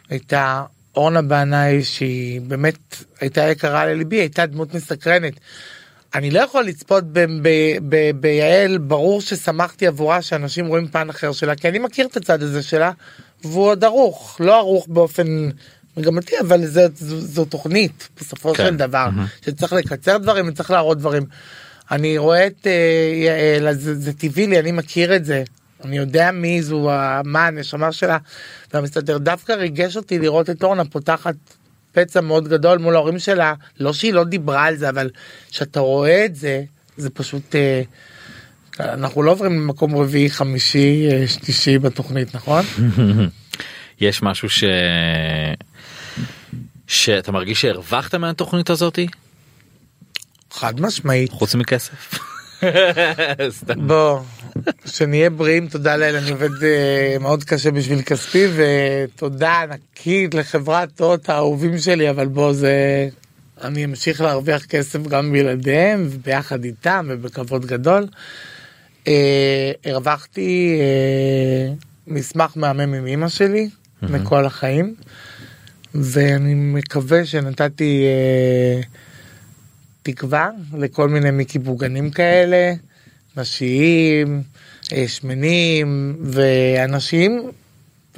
[0.10, 0.64] הייתה
[0.98, 5.34] אורנה בנאי שהיא באמת הייתה יקרה לליבי הייתה דמות מסקרנת.
[6.16, 7.04] אני לא יכול לצפות
[8.16, 12.64] ביעל ברור ששמחתי עבורה שאנשים רואים פן אחר שלה כי אני מכיר את הצד הזה
[12.64, 12.92] שלה
[13.44, 15.50] והוא עוד ערוך לא ערוך באופן
[15.98, 18.66] מגמתי אבל זה, זו, זו תוכנית בסופו כן.
[18.66, 19.10] של דבר
[19.46, 21.26] שצריך לקצר דברים וצריך להראות דברים.
[21.92, 25.44] אני רואה את אה, יעל אז זה, זה טבעי לי אני מכיר את זה
[25.86, 26.90] אני יודע מי זו
[27.24, 28.18] מה הנשמה שלה
[28.74, 31.36] והמסתדר דווקא ריגש אותי לראות את אורנה פותחת
[31.92, 33.54] פצע מאוד גדול מול ההורים שלה.
[33.80, 35.10] לא שהיא לא דיברה על זה אבל
[35.52, 36.64] שאתה רואה את זה
[36.98, 37.82] זה פשוט אה,
[38.80, 42.66] אנחנו לא עוברים למקום רביעי חמישי אה, שלישי בתוכנית נכון?
[44.02, 44.64] יש משהו ש...
[46.88, 49.08] שאתה מרגיש שהרווחת מהתוכנית הזאתי?
[50.52, 51.32] חד משמעית.
[51.32, 52.20] חוץ מכסף?
[53.88, 54.20] בוא
[54.86, 61.30] שנהיה בריאים תודה לאל אני עובד אה, מאוד קשה בשביל כספי ותודה ענקית לחברת הוט
[61.30, 63.08] האהובים שלי אבל בוא זה
[63.62, 68.08] אני אמשיך להרוויח כסף גם בלעדיהם וביחד איתם ובכבוד גדול.
[69.08, 71.74] אה, הרווחתי אה,
[72.08, 73.70] מסמך מהמם עם אמא שלי
[74.02, 74.96] מכל החיים
[75.96, 78.82] ואני מקווה שנתתי אה,
[80.04, 82.74] תקווה לכל מיני מיקי בוגנים כאלה,
[83.38, 84.42] נשיים,
[84.94, 87.52] אה, שמנים ואנשים.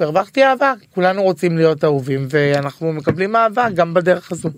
[0.00, 4.50] והרווחתי אהבה, כולנו רוצים להיות אהובים ואנחנו מקבלים אהבה גם בדרך הזו.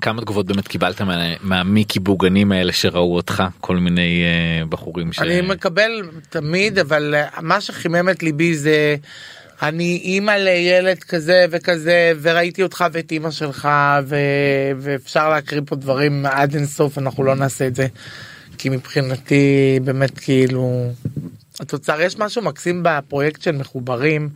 [0.00, 5.18] כמה תגובות באמת קיבלת מה- מהמיקי בוגנים האלה שראו אותך כל מיני אה, בחורים ש...
[5.18, 5.90] אני מקבל
[6.30, 8.96] תמיד אבל אה, מה שחימם את ליבי זה
[9.62, 13.68] אני אימא לילד כזה וכזה וראיתי אותך ואת אימא שלך
[14.06, 14.16] ו...
[14.78, 17.86] ואפשר להקריא פה דברים עד אינסוף אנחנו לא נעשה את זה
[18.58, 20.90] כי מבחינתי באמת כאילו
[21.60, 24.28] התוצר יש משהו מקסים בפרויקט של מחוברים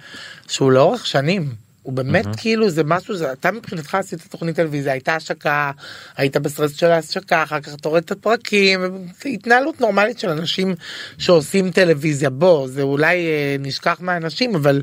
[0.48, 1.54] שהוא לאורך שנים.
[1.82, 2.40] הוא באמת mm-hmm.
[2.40, 5.70] כאילו זה משהו זה אתה מבחינתך עשית תוכנית טלוויזיה הייתה השקה
[6.16, 10.74] היית בסטרס של ההשקה אחר כך אתה רואה את הפרקים התנהלות נורמלית של אנשים
[11.18, 14.82] שעושים טלוויזיה בוא זה אולי אה, נשכח מהאנשים אבל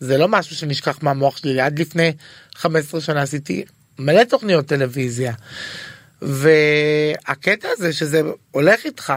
[0.00, 2.12] זה לא משהו שנשכח מהמוח שלי עד לפני
[2.54, 3.64] 15 שנה עשיתי
[3.98, 5.32] מלא תוכניות טלוויזיה
[6.26, 9.12] והקטע הזה שזה הולך איתך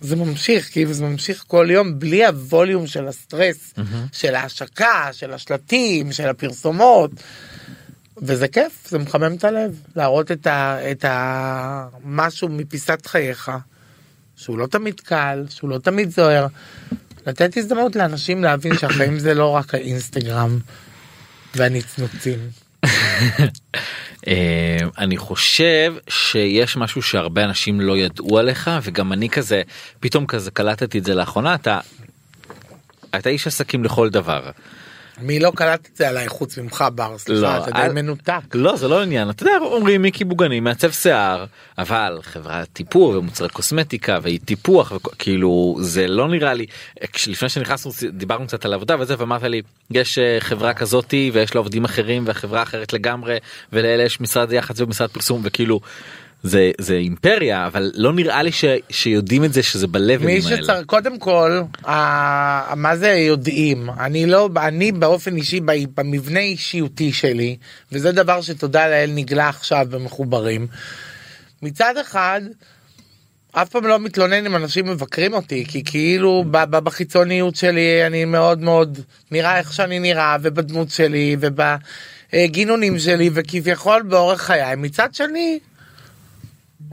[0.00, 3.74] זה ממשיך כאילו זה ממשיך כל יום בלי הווליום של הסטרס
[4.12, 7.10] של ההשקה של השלטים של הפרסומות.
[8.22, 10.78] וזה כיף זה מחמם את הלב להראות את ה...
[10.90, 11.88] את ה...
[12.04, 13.50] משהו מפיסת חייך
[14.36, 16.46] שהוא לא תמיד קל שהוא לא תמיד זוהר.
[17.26, 20.58] לתת הזדמנות לאנשים להבין שהחיים זה לא רק האינסטגרם
[21.54, 22.65] והנצנוצים.
[24.28, 29.62] אה, אני חושב שיש משהו שהרבה אנשים לא ידעו עליך וגם אני כזה
[30.00, 31.80] פתאום כזה קלטתי את זה לאחרונה אתה.
[33.14, 34.50] אתה איש עסקים לכל דבר.
[35.20, 38.40] מי לא קלט את זה עליי חוץ ממך בר סליחה לא, אתה די מנותק.
[38.54, 41.44] לא זה לא עניין אתה יודע אומרים מיקי בוגני מעצב שיער
[41.78, 46.66] אבל חברת טיפור ומוצרי קוסמטיקה והיא טיפוח וכאילו זה לא נראה לי
[47.26, 51.58] לפני שנכנסנו דיברנו קצת על עבודה וזה ואמרת לי יש אה, חברה כזאתי ויש לה
[51.58, 53.38] עובדים אחרים והחברה אחרת לגמרי
[53.72, 55.80] ולאלה יש משרד יח"צ ומשרד פרסום וכאילו.
[56.42, 60.40] זה זה אימפריה אבל לא נראה לי ש, שיודעים את זה שזה מי בלבלים האלה.
[60.62, 65.60] שצריך קודם כל ה- מה זה יודעים אני לא אני באופן אישי
[65.94, 67.56] במבנה אישיותי שלי
[67.92, 70.66] וזה דבר שתודה לאל נגלה עכשיו במחוברים.
[71.62, 72.40] מצד אחד
[73.52, 78.24] אף פעם לא מתלונן אם אנשים מבקרים אותי כי כאילו ב- ב- בחיצוניות שלי אני
[78.24, 78.98] מאוד מאוד
[79.30, 85.58] נראה איך שאני נראה ובדמות שלי ובגינונים שלי וכביכול באורך חיי מצד שני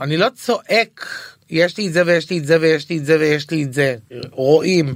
[0.01, 1.07] אני לא צועק
[1.49, 3.73] יש לי את זה ויש לי את זה ויש לי את זה ויש לי את
[3.73, 3.95] זה
[4.31, 4.95] רואים.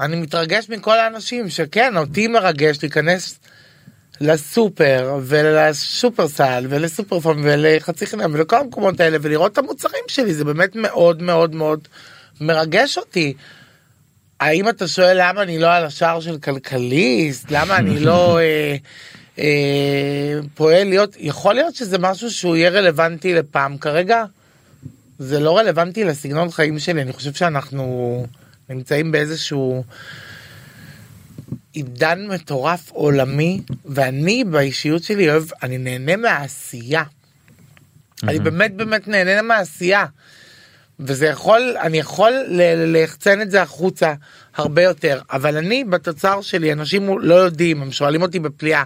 [0.00, 3.38] אני מתרגש מכל האנשים שכן אותי מרגש להיכנס
[4.20, 11.22] לסופר ולשופרסל ולסופרפון ולחצי חינם ולכל המקומות האלה ולראות את המוצרים שלי זה באמת מאוד
[11.22, 11.88] מאוד מאוד
[12.40, 13.34] מרגש אותי.
[14.40, 18.76] האם אתה שואל למה אני לא על השער של כלכליסט למה אני לא אה,
[20.54, 24.24] פועל להיות יכול להיות שזה משהו שהוא יהיה רלוונטי לפעם כרגע
[25.18, 28.26] זה לא רלוונטי לסגנון חיים שלי אני חושב שאנחנו
[28.68, 29.84] נמצאים באיזשהו
[31.72, 37.02] עידן מטורף עולמי ואני באישיות שלי אוהב אני נהנה מהעשייה.
[38.22, 40.06] אני באמת באמת נהנה מהעשייה.
[41.00, 42.32] וזה יכול אני יכול
[42.86, 44.14] ליחצן את זה החוצה
[44.54, 48.82] הרבה יותר אבל אני בתוצר שלי אנשים לא יודעים הם שואלים אותי בפליאה.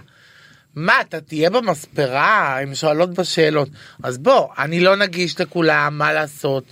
[0.77, 3.69] מה אתה תהיה במספרה הם שואלות בשאלות
[4.03, 6.63] אז בוא אני לא נגיש לכולם מה לעשות.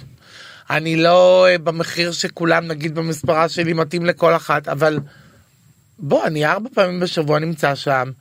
[0.69, 4.99] אני לא אה, במחיר שכולם נגיד במספרה שלי מתאים לכל אחת אבל
[5.99, 8.11] בוא אני ארבע פעמים בשבוע נמצא שם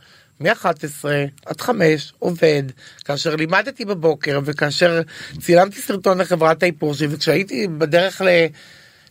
[0.41, 1.05] מ-11
[1.47, 2.63] עד 5 עובד
[3.05, 5.01] כאשר לימדתי בבוקר וכאשר
[5.41, 8.29] צילמתי סרטון לחברת האיפור שלי וכשהייתי בדרך ל...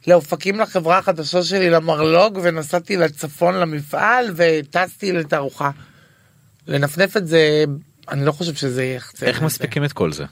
[0.07, 5.69] לאופקים לחברה החדשה שלי למרלוג ונסעתי לצפון למפעל וטסתי לתערוכה.
[6.67, 7.63] לנפנף את זה
[8.12, 9.41] אני לא חושב שזה יחצה איך.
[9.41, 10.26] מספיקים את כל זה?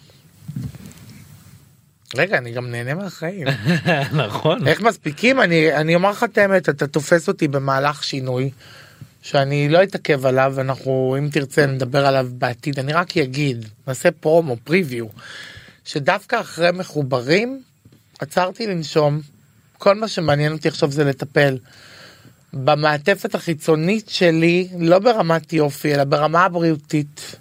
[2.15, 3.47] רגע אני גם נהנה מהחיים.
[4.25, 4.67] נכון.
[4.67, 8.49] איך מספיקים אני אני אומר לך את האמת אתה תופס אותי במהלך שינוי
[9.21, 14.57] שאני לא אתעכב עליו אנחנו אם תרצה נדבר עליו בעתיד אני רק אגיד נעשה פרומו
[14.63, 15.05] פריוויו
[15.85, 17.61] שדווקא אחרי מחוברים
[18.19, 19.21] עצרתי לנשום
[19.77, 21.57] כל מה שמעניין אותי עכשיו זה לטפל
[22.53, 27.35] במעטפת החיצונית שלי לא ברמת יופי אלא ברמה הבריאותית.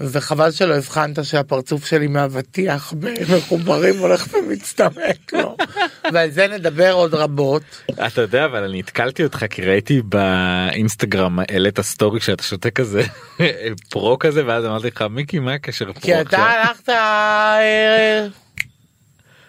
[0.00, 5.56] וחבל שלא הבחנת שהפרצוף שלי מהאבטיח במחוברים הולך ומצטמק לו.
[6.12, 7.62] ועל זה נדבר עוד רבות.
[8.06, 13.02] אתה יודע אבל אני התקלתי אותך כי ראיתי באינסטגרם העלית סטורי שאתה שותה כזה
[13.90, 18.43] פרו כזה ואז אמרתי לך מיקי מה הקשר פרו כי אתה עכשיו?" הלכת אה,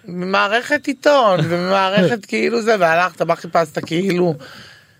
[0.08, 4.36] ממערכת עיתון וממערכת כאילו זה והלכת מה חיפשת כאילו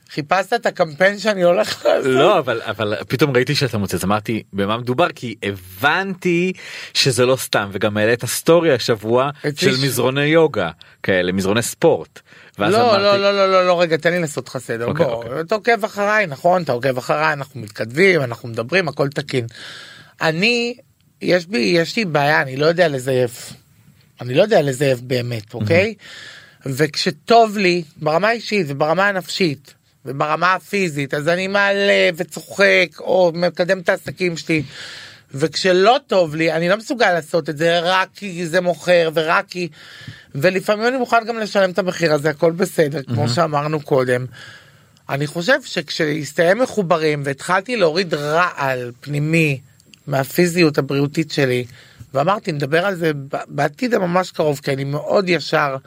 [0.10, 2.06] חיפשת את הקמפיין שאני הולך לעשות.
[2.06, 6.54] לא אבל אבל פתאום ראיתי שאתה מוצא אז אמרתי במה מדובר כי הבנתי
[6.94, 10.70] שזה לא סתם וגם העלית סטורי השבוע של ש- מזרוני יוגה
[11.04, 12.20] כאלה מזרוני ספורט.
[12.60, 14.86] לא, אמרתי, לא, לא, לא, לא, לא, רגע, תן לי לעשות לך סדר.
[14.86, 15.40] אוקיי, בוא, אוקיי.
[15.40, 16.62] אתה עוקב אחריי, נכון?
[16.64, 19.46] אתה עוקב אחריי, אנחנו מתכתבים, אנחנו מדברים, הכל תקין.
[20.22, 20.76] אני,
[21.22, 23.54] יש בי, יש לי בעיה, אני לא יודע לזייף.
[24.22, 25.94] אני לא יודע לזייף באמת, אוקיי?
[26.66, 29.74] וכשטוב לי, ברמה האישית וברמה הנפשית
[30.06, 34.64] וברמה הפיזית, אז אני מעלה וצוחק או מקדם את העסקים שלי.
[35.32, 39.68] וכשלא טוב לי אני לא מסוגל לעשות את זה רק כי זה מוכר ורק כי
[40.36, 44.26] ולפעמים אני מוכן גם לשלם את המחיר הזה הכל בסדר כמו שאמרנו קודם.
[45.10, 49.60] אני חושב שכשהסתיים מחוברים והתחלתי להוריד רעל פנימי
[50.08, 51.66] מהפיזיות הבריאותית שלי
[52.16, 53.12] ואמרתי נדבר על זה
[53.48, 55.78] בעתיד הממש קרוב כי אני מאוד ישר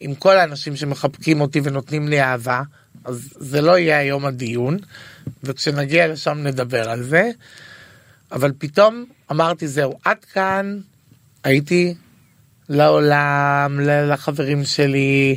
[0.00, 2.62] עם כל האנשים שמחבקים אותי ונותנים לי אהבה
[3.04, 4.76] אז זה לא יהיה היום הדיון
[5.44, 7.30] וכשנגיע לשם נדבר על זה.
[8.32, 10.78] אבל פתאום אמרתי זהו עד כאן
[11.44, 11.94] הייתי
[12.68, 15.36] לעולם לחברים שלי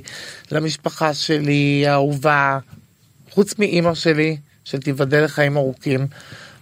[0.52, 2.60] למשפחה שלי האהובה
[3.32, 6.08] חוץ מאימא שלי שתיבדל לחיים ארוכים.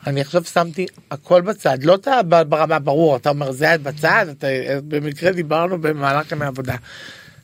[0.08, 1.84] אני עכשיו שמתי הכל בצד.
[1.84, 4.48] לא אתה ברמה ברור אתה אומר זה בצד אתה
[4.88, 6.76] במקרה דיברנו במהלך ימי עבודה.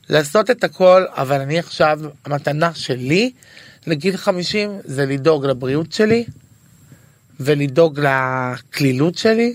[0.08, 3.32] לעשות את הכל אבל אני עכשיו המתנה שלי
[3.86, 6.24] לגיל 50 זה לדאוג לבריאות שלי
[7.40, 9.54] ולדאוג לקלילות שלי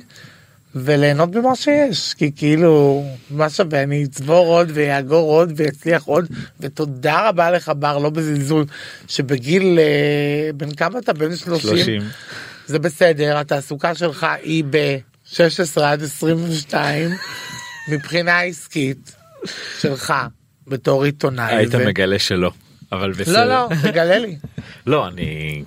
[0.76, 2.13] וליהנות במה שיש.
[2.13, 6.26] כי כאילו מה שווה אני אצבור עוד ויאגור עוד ויצליח עוד.
[6.60, 8.65] ותודה רבה לך בר לא בזלזול
[9.08, 11.13] שבגיל אה, בן כמה אתה?
[11.13, 12.02] בן 30, 30.
[12.67, 17.12] זה בסדר התעסוקה שלך היא ב-16 עד 22
[17.91, 19.15] מבחינה עסקית
[19.80, 20.13] שלך
[20.67, 21.56] בתור עיתונאי.
[21.56, 22.51] היית ו- מגלה שלא.
[22.91, 23.45] אבל בסדר.
[23.45, 24.38] לא לא תגלה לי.
[24.88, 25.63] לא אני.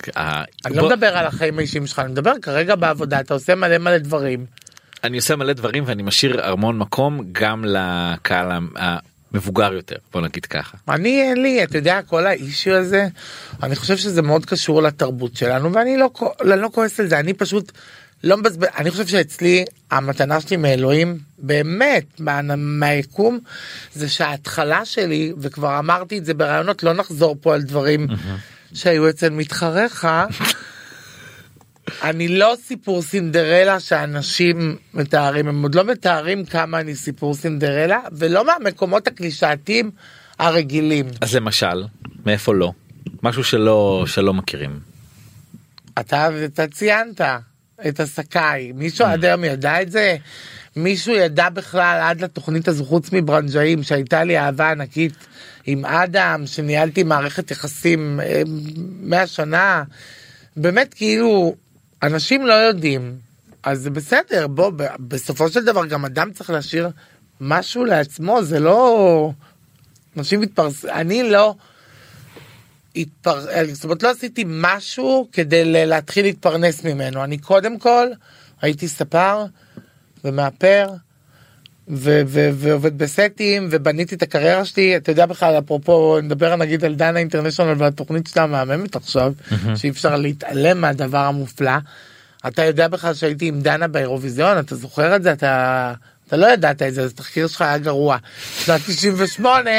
[0.67, 3.99] אני לא מדבר על החיים האישיים שלך אני מדבר כרגע בעבודה אתה עושה מלא מלא
[3.99, 4.47] דברים.
[5.05, 8.53] אני עושה מלא דברים ואני משאיר המון מקום גם לקהל
[9.33, 10.77] המבוגר יותר בוא נגיד ככה.
[10.89, 13.09] אני אין לי אתה יודע כל האישו הזה
[13.63, 16.11] אני חושב שזה מאוד קשור לתרבות שלנו ואני לא
[16.45, 17.73] לא כועס על זה אני פשוט
[18.25, 23.39] לא מבזבז, אני חושב שאצלי המתנה שלי מאלוהים, באמת, מה, מהיקום,
[23.95, 28.07] זה שההתחלה שלי, וכבר אמרתי את זה ברעיונות, לא נחזור פה על דברים
[28.75, 30.09] שהיו אצל מתחריך.
[32.03, 38.45] אני לא סיפור סינדרלה שאנשים מתארים, הם עוד לא מתארים כמה אני סיפור סינדרלה, ולא
[38.47, 39.91] מהמקומות הקלישאתיים
[40.39, 41.07] הרגילים.
[41.21, 41.85] אז למשל,
[42.27, 42.73] מאיפה לא?
[43.23, 44.81] משהו שלא שלא מכירים.
[46.01, 47.21] אתה, אתה ציינת
[47.89, 50.17] את הסקאי, מישהו עד היום ידע את זה?
[50.77, 55.15] מישהו ידע בכלל עד לתוכנית הזו חוץ מברנג'אים שהייתה לי אהבה ענקית
[55.67, 58.43] עם אדם שניהלתי מערכת יחסים אה,
[59.01, 59.83] 100 שנה
[60.57, 61.55] באמת כאילו
[62.03, 63.19] אנשים לא יודעים
[63.63, 66.89] אז זה בסדר בוא בסופו של דבר גם אדם צריך להשאיר
[67.41, 69.33] משהו לעצמו זה לא
[70.17, 71.55] אנשים מתפרסמים אני לא.
[72.97, 73.41] התפר...
[73.73, 78.09] זאת אומרת לא עשיתי משהו כדי להתחיל להתפרנס ממנו אני קודם כל
[78.63, 79.45] הייתי ספר
[80.25, 80.89] ומאפר
[81.91, 86.95] ו- ו- ועובד בסטים ובניתי את הקריירה שלי אתה יודע בכלל אפרופו נדבר נגיד על
[86.95, 89.33] דנה אינטרנשיונל והתוכנית שלה המהממת עכשיו
[89.77, 91.73] שאי אפשר להתעלם מהדבר המופלא.
[92.47, 95.93] אתה יודע בכלל שהייתי עם דנה באירוויזיון אתה זוכר את זה אתה
[96.29, 98.17] אתה לא ידעת את זה אז התחקיר שלך היה גרוע.
[98.59, 99.71] שנת 98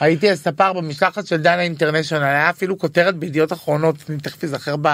[0.00, 4.88] הייתי הספר במשלחת של דנה אינטרנשיונל היה אפילו כותרת בידיעות אחרונות אני תכף אזכר ב...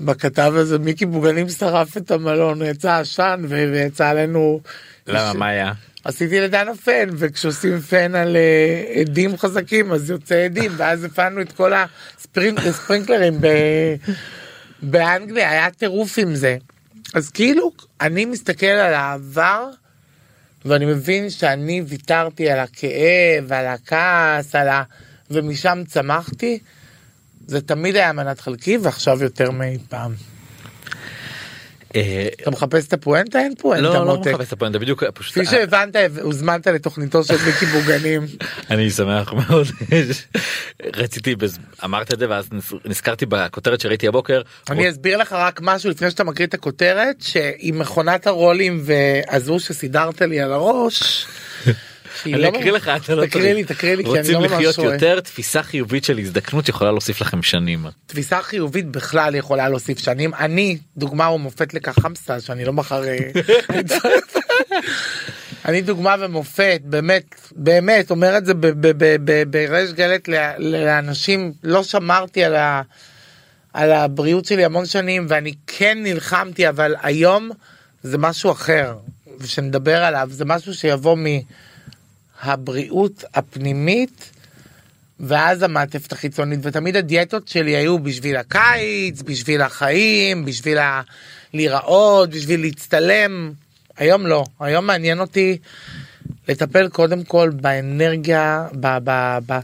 [0.00, 4.60] בכתב הזה מיקי בוגנים שרף את המלון יצא עשן ויצא עלינו.
[5.06, 5.72] למה מה היה?
[6.04, 11.52] עשיתי לדנה פן וכשעושים פן על אה, עדים חזקים אז יוצא עדים ואז הפעלנו את
[11.52, 13.94] כל הספרינק- הספרינקלרים ב-
[14.82, 16.56] באנגליה היה טירוף עם זה.
[17.14, 19.68] אז כאילו אני מסתכל על העבר
[20.64, 24.82] ואני מבין שאני ויתרתי על הכאב על הכעס על ה...
[25.30, 26.58] ומשם צמחתי.
[27.46, 30.14] זה תמיד היה מנת חלקי ועכשיו יותר מאי פעם.
[32.42, 33.38] אתה מחפש את הפואנטה?
[33.38, 34.30] אין פואנטה לא לא מותק.
[34.32, 38.26] מחפש את הפואנטה בדיוק פשוט כפי שהבנת הוזמנת לתוכניתו של מיקי בוגנים.
[38.70, 39.66] אני שמח מאוד
[40.96, 41.34] רציתי
[41.84, 44.42] אמרת את זה ואז נז- נזכרתי בכותרת שראיתי הבוקר.
[44.70, 50.22] אני אסביר לך רק משהו לפני שאתה מקריא את הכותרת שעם מכונת הרולים והזו שסידרת
[50.22, 51.26] לי על הראש.
[52.26, 53.52] אני לא אקריא לך אתה לא תקריא.
[53.52, 54.94] לי תקריא לי כי אני רוצים לא ממש לחיות רואה.
[54.94, 57.86] יותר תפיסה חיובית של הזדקנות יכולה להוסיף לכם שנים.
[58.06, 63.18] תפיסה חיובית בכלל יכולה להוסיף שנים אני דוגמה ומופת לכך חמסה שאני לא מחר אה,
[65.64, 68.52] אני דוגמה ומופת באמת באמת אומר את זה
[69.50, 72.82] בריש גלת לאנשים לא שמרתי על ה...
[73.72, 77.50] על הבריאות שלי המון שנים ואני כן נלחמתי אבל היום
[78.02, 78.96] זה משהו אחר
[79.38, 81.16] ושנדבר עליו זה משהו שיבוא
[82.42, 84.30] מהבריאות הפנימית
[85.20, 91.02] ואז המעטפת החיצונית ותמיד הדיאטות שלי היו בשביל הקיץ בשביל החיים בשביל ה...
[91.54, 93.52] להיראות בשביל להצטלם.
[93.96, 94.44] היום לא.
[94.60, 95.58] היום מעניין אותי
[96.48, 98.98] לטפל קודם כל באנרגיה ב...
[99.04, 99.38] ב...
[99.46, 99.58] ב...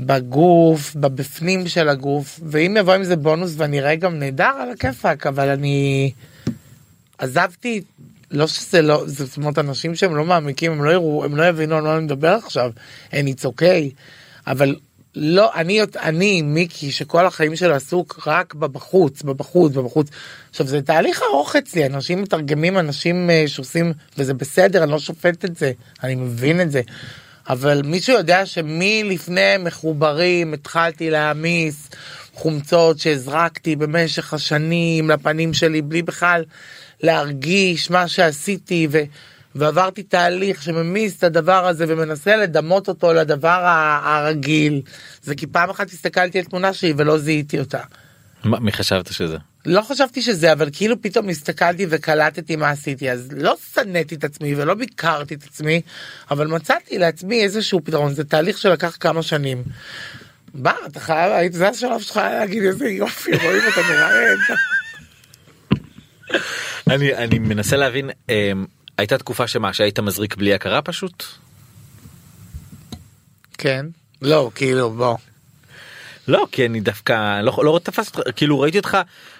[0.00, 5.26] בגוף, בבפנים של הגוף, ואם יבוא עם זה בונוס ואני אראה גם נהדר על הכיפאק,
[5.26, 6.12] אבל אני
[7.18, 7.82] עזבתי,
[8.30, 11.48] לא שזה לא, זה זאת אומרת אנשים שהם לא מעמיקים, הם לא יראו, הם לא
[11.48, 12.70] יבינו על מה אני מדבר עכשיו,
[13.10, 13.94] and it's okay,
[14.46, 14.74] אבל
[15.14, 20.08] לא, אני, אני, מיקי, שכל החיים שלו עסוק רק בבחוץ, בבחוץ, בבחוץ.
[20.50, 25.44] עכשיו זה תהליך ארוך אצלי, אנשים מתרגמים, אנשים אה, שעושים, וזה בסדר, אני לא שופט
[25.44, 26.80] את זה, אני מבין את זה.
[27.48, 31.88] אבל מישהו יודע שמלפני מחוברים התחלתי להעמיס
[32.34, 36.44] חומצות שהזרקתי במשך השנים לפנים שלי בלי בכלל
[37.02, 38.98] להרגיש מה שעשיתי ו...
[39.54, 43.60] ועברתי תהליך שממיס את הדבר הזה ומנסה לדמות אותו לדבר
[44.04, 44.82] הרגיל
[45.22, 47.80] זה כי פעם אחת הסתכלתי על תמונה שלי ולא זיהיתי אותה.
[48.44, 49.36] מה- מי חשבת שזה?
[49.66, 54.54] לא חשבתי שזה אבל כאילו פתאום הסתכלתי וקלטתי מה עשיתי אז לא שנאתי את עצמי
[54.54, 55.80] ולא ביקרתי את עצמי
[56.30, 59.62] אבל מצאתי לעצמי איזשהו פתרון זה תהליך שלקח כמה שנים.
[60.54, 64.38] בא אתה חייב זה השלב שלך להגיד איזה יופי רואים אתה מראיין.
[66.90, 68.64] אני אני מנסה להבין אמ,
[68.98, 71.24] הייתה תקופה שמה שהיית מזריק בלי הכרה פשוט?
[73.58, 73.86] כן
[74.22, 75.16] לא כאילו בוא
[76.28, 78.98] לא כי אני דווקא לא לא תפס אותך כאילו ראיתי אותך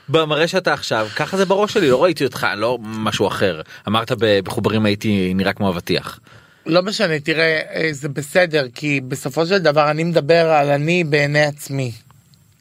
[0.08, 4.12] במראה שאתה עכשיו ככה זה בראש שלי לא ראיתי אותך לא משהו אחר אמרת
[4.44, 6.20] בחוברים הייתי נראה כמו אבטיח.
[6.66, 11.42] לא משנה תראה אה, זה בסדר כי בסופו של דבר אני מדבר על אני בעיני
[11.42, 11.92] עצמי.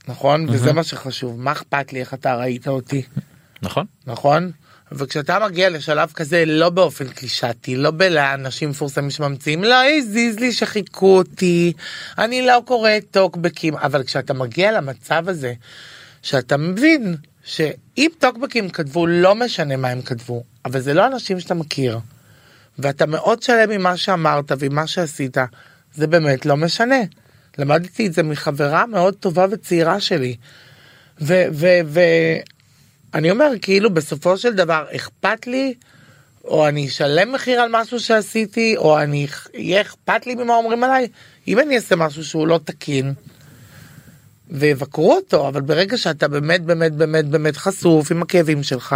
[0.07, 3.01] נכון וזה מה שחשוב מה אכפת לי איך אתה ראית אותי.
[3.61, 3.86] נכון?
[4.07, 4.51] נכון?
[4.91, 11.17] וכשאתה מגיע לשלב כזה לא באופן קלישאתי לא בלאנשים מפורסמים שממציאים לא הזיז לי שחיכו
[11.17, 11.73] אותי
[12.17, 15.53] אני לא קורא טוקבקים אבל כשאתה מגיע למצב הזה
[16.21, 21.53] שאתה מבין שאם טוקבקים כתבו לא משנה מה הם כתבו אבל זה לא אנשים שאתה
[21.53, 21.99] מכיר
[22.79, 25.37] ואתה מאוד שלם ממה שאמרת ועם מה שעשית
[25.93, 26.99] זה באמת לא משנה.
[27.57, 30.35] למדתי את זה מחברה מאוד טובה וצעירה שלי.
[33.14, 35.74] ואני אומר כאילו בסופו של דבר אכפת לי
[36.43, 41.07] או אני אשלם מחיר על משהו שעשיתי או אני יהיה אכפת לי ממה אומרים עליי
[41.47, 43.14] אם אני אעשה משהו שהוא לא תקין.
[44.51, 48.95] ויבקרו אותו אבל ברגע שאתה באמת באמת באמת באמת חשוף עם הכאבים שלך.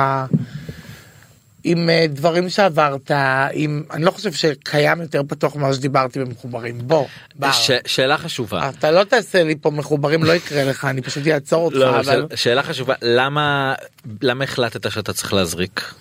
[1.63, 3.11] עם אה, דברים שעברת
[3.53, 7.07] עם אני לא חושב שקיים יותר פתוח ממה שדיברתי במחוברים בוא.
[7.53, 11.65] ש, שאלה חשובה אתה לא תעשה לי פה מחוברים לא יקרה לך אני פשוט אעצור
[11.65, 13.73] אותך לא, אבל שאל, שאלה חשובה למה
[14.21, 15.93] למה החלטת שאתה צריך להזריק.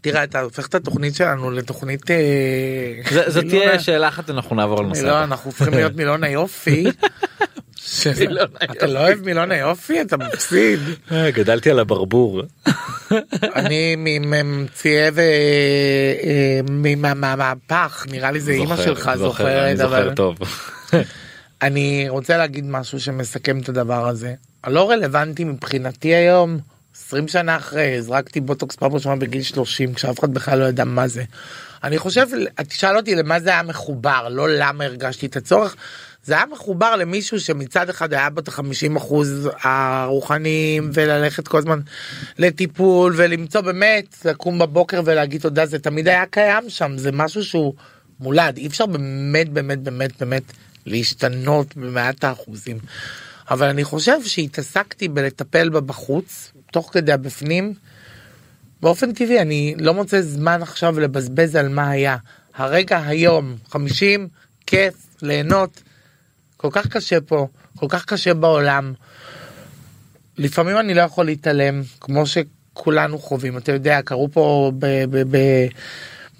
[0.00, 2.16] תראה אתה הופך את התוכנית שלנו לתוכנית אה,
[3.28, 4.86] מילון תהיה שאלה אחת אנחנו נעבור על.
[5.02, 5.24] לא.
[5.24, 6.84] אנחנו הופכים להיות מילון היופי.
[8.18, 10.80] מילון אתה לא אוהב מילון היופי אתה מפסיד.
[11.12, 12.42] אה, גדלתי על הברבור.
[13.56, 15.10] אני מממציאי
[16.68, 20.36] ומהמהפך נראה לי זה אימא שלך זוכר, זוכרת אני זוכר טוב.
[21.62, 24.34] אני רוצה להגיד משהו שמסכם את הדבר הזה.
[24.64, 26.58] הלא רלוונטי מבחינתי היום
[26.96, 31.08] 20 שנה אחרי הזרקתי בוטוקס פעם ראשונה בגיל 30 כשאף אחד בכלל לא ידע מה
[31.08, 31.24] זה.
[31.84, 32.26] אני חושב
[32.68, 35.76] תשאל אותי למה זה היה מחובר לא למה הרגשתי את הצורך.
[36.28, 41.80] זה היה מחובר למישהו שמצד אחד היה את החמישים אחוז הרוחניים וללכת כל הזמן
[42.38, 47.74] לטיפול ולמצוא באמת לקום בבוקר ולהגיד תודה זה תמיד היה קיים שם זה משהו שהוא
[48.20, 50.42] מולד אי אפשר באמת באמת באמת באמת
[50.86, 52.78] להשתנות במאת האחוזים.
[53.50, 57.74] אבל אני חושב שהתעסקתי בלטפל בה בחוץ תוך כדי הבפנים.
[58.80, 62.16] באופן טבעי אני לא מוצא זמן עכשיו לבזבז על מה היה.
[62.54, 64.28] הרגע היום 50
[64.66, 65.82] כיף ליהנות
[66.58, 67.46] כל כך קשה פה
[67.76, 68.92] כל כך קשה בעולם.
[70.38, 75.66] לפעמים אני לא יכול להתעלם כמו שכולנו חווים אתה יודע קרו פה ב- ב- ב-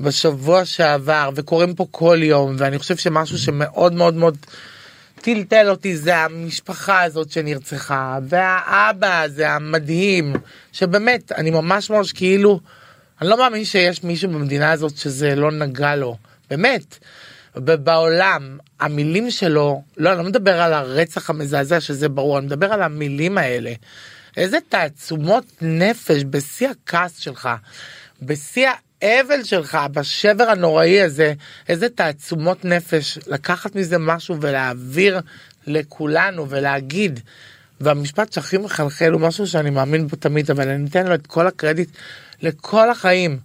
[0.01, 4.37] בשבוע שעבר וקורים פה כל יום ואני חושב שמשהו שמאוד מאוד מאוד
[5.21, 10.33] טלטל אותי זה המשפחה הזאת שנרצחה והאבא הזה המדהים
[10.73, 12.61] שבאמת אני ממש ממש כאילו
[13.21, 16.17] אני לא מאמין שיש מישהו במדינה הזאת שזה לא נגע לו
[16.51, 16.99] באמת.
[17.57, 22.83] ובעולם המילים שלו לא אני לא מדבר על הרצח המזעזע שזה ברור אני מדבר על
[22.83, 23.73] המילים האלה.
[24.37, 27.49] איזה תעצומות נפש בשיא הכעס שלך
[28.23, 28.69] בשיא
[29.03, 31.33] האבל שלך בשבר הנוראי הזה
[31.69, 35.21] איזה תעצומות נפש לקחת מזה משהו ולהעביר
[35.67, 37.21] לכולנו ולהגיד.
[37.81, 41.47] והמשפט שהכי מחלחל הוא משהו שאני מאמין בו תמיד אבל אני אתן לו את כל
[41.47, 41.89] הקרדיט
[42.43, 43.39] לכל החיים.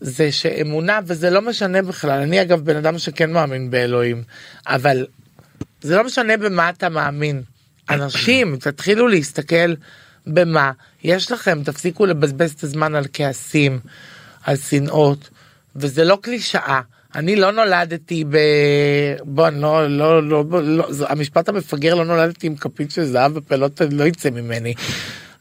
[0.00, 2.20] זה שאמונה וזה לא משנה בכלל.
[2.20, 4.22] אני אגב בן אדם שכן מאמין באלוהים
[4.66, 5.06] אבל
[5.80, 7.42] זה לא משנה במה אתה מאמין.
[7.90, 9.74] אנשים תתחילו להסתכל
[10.26, 10.72] במה
[11.04, 11.62] יש לכם.
[11.64, 13.80] תפסיקו לבזבז את הזמן על כעסים
[14.44, 15.30] על שנאות
[15.76, 16.80] וזה לא קלישאה.
[17.14, 18.36] אני לא נולדתי ב...
[19.22, 23.34] בוא אני לא לא לא, לא, לא המשפט המפגר לא נולדתי עם כפית של זהב
[23.34, 24.74] בפה לא, לא יצא ממני.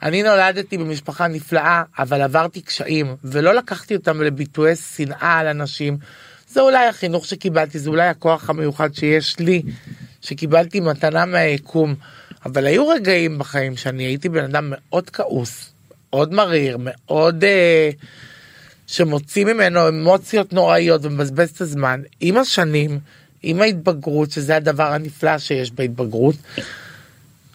[0.04, 5.98] אני נולדתי במשפחה נפלאה אבל עברתי קשיים ולא לקחתי אותם לביטויי שנאה על אנשים.
[6.50, 9.62] זה אולי החינוך שקיבלתי זה אולי הכוח המיוחד שיש לי
[10.22, 11.96] שקיבלתי מתנה מהיקום
[12.46, 15.72] אבל היו רגעים בחיים שאני הייתי בן אדם מאוד כעוס
[16.14, 17.90] מאוד מריר מאוד אה,
[18.88, 23.00] שמוציא ממנו אמוציות נוראיות ומבזבז את הזמן עם השנים
[23.44, 26.36] עם ההתבגרות שזה הדבר הנפלא שיש בהתבגרות.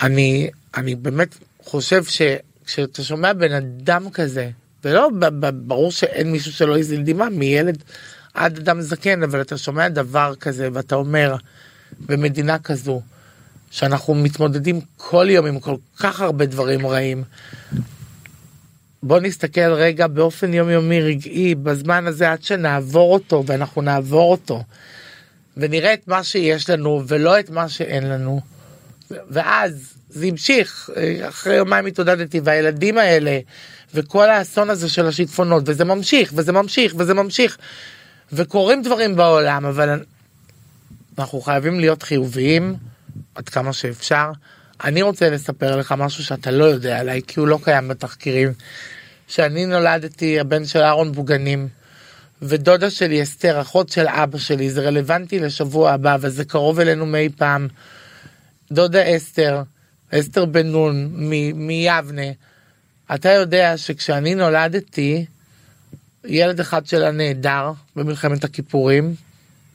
[0.01, 1.29] אני אני באמת
[1.65, 4.51] חושב שכשאתה שומע בן אדם כזה
[4.85, 5.11] ולא
[5.53, 7.83] ברור שאין מישהו שלא הזיל דמעה מילד
[8.35, 11.37] עד אדם זקן אבל אתה שומע דבר כזה ואתה אומר
[12.01, 13.03] במדינה כזו
[13.71, 17.25] שאנחנו מתמודדים כל יום עם כל כך הרבה דברים רעים.
[19.03, 24.63] בוא נסתכל רגע באופן יומיומי רגעי בזמן הזה עד שנעבור אותו ואנחנו נעבור אותו
[25.57, 28.41] ונראה את מה שיש לנו ולא את מה שאין לנו
[29.31, 30.91] ואז זה המשיך
[31.29, 33.39] אחרי יומיים התעודדתי והילדים האלה
[33.95, 37.59] וכל האסון הזה של השיטפונות וזה ממשיך וזה ממשיך וזה ממשיך
[38.33, 40.05] וקורים דברים בעולם אבל
[41.19, 42.75] אנחנו חייבים להיות חיוביים
[43.35, 44.31] עד כמה שאפשר.
[44.85, 48.53] אני רוצה לספר לך משהו שאתה לא יודע עליי כי הוא לא קיים בתחקירים.
[49.29, 51.69] שאני נולדתי הבן של אהרון בוגנים
[52.43, 57.29] ודודה שלי אסתר אחות של אבא שלי זה רלוונטי לשבוע הבא וזה קרוב אלינו מאי
[57.37, 57.69] פעם.
[58.73, 59.63] דודה אסתר
[60.11, 62.27] אסתר בן נון מ- מיבנה.
[63.15, 65.25] אתה יודע שכשאני נולדתי
[66.25, 69.15] ילד אחד שלה נעדר במלחמת הכיפורים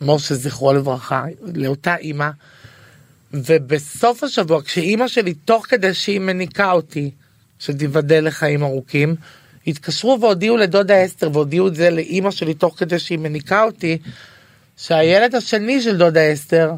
[0.02, 2.30] משה זכרו לברכה לאותה אימא
[3.34, 7.12] ובסוף השבוע, כשאימא שלי, תוך כדי שהיא מניקה אותי,
[7.60, 9.16] שתיבדל לחיים ארוכים,
[9.68, 13.98] התקשרו והודיעו לדודה אסתר והודיעו את זה לאימא שלי תוך כדי שהיא מניקה אותי,
[14.78, 16.72] שהילד השני של דודה אסתר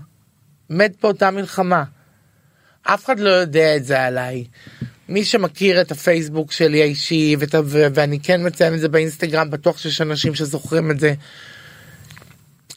[0.70, 1.84] מת באותה מלחמה.
[2.84, 4.46] אף אחד לא יודע את זה עליי.
[5.10, 9.78] מי שמכיר את הפייסבוק שלי האישי, ואת, ו- ואני כן מציין את זה באינסטגרם, בטוח
[9.78, 11.14] שיש אנשים שזוכרים את זה.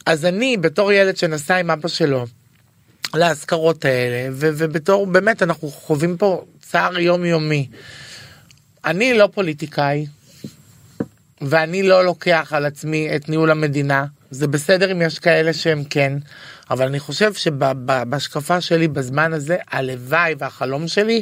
[0.05, 2.25] אז אני, בתור ילד שנסע עם אבא שלו
[3.13, 7.67] לאזכרות האלה, ו- ובתור, באמת, אנחנו חווים פה צער יומיומי.
[8.85, 10.05] אני לא פוליטיקאי,
[11.41, 14.05] ואני לא לוקח על עצמי את ניהול המדינה.
[14.33, 16.13] זה בסדר אם יש כאלה שהם כן,
[16.71, 21.21] אבל אני חושב שבהשקפה שלי בזמן הזה, הלוואי והחלום שלי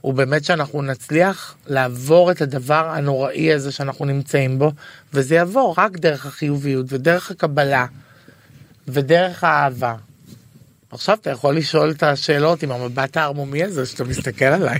[0.00, 4.72] הוא באמת שאנחנו נצליח לעבור את הדבר הנוראי הזה שאנחנו נמצאים בו,
[5.14, 7.86] וזה יבוא רק דרך החיוביות ודרך הקבלה
[8.88, 9.94] ודרך האהבה.
[10.90, 14.78] עכשיו אתה יכול לשאול את השאלות עם המבט הערמומי הזה שאתה מסתכל עליי.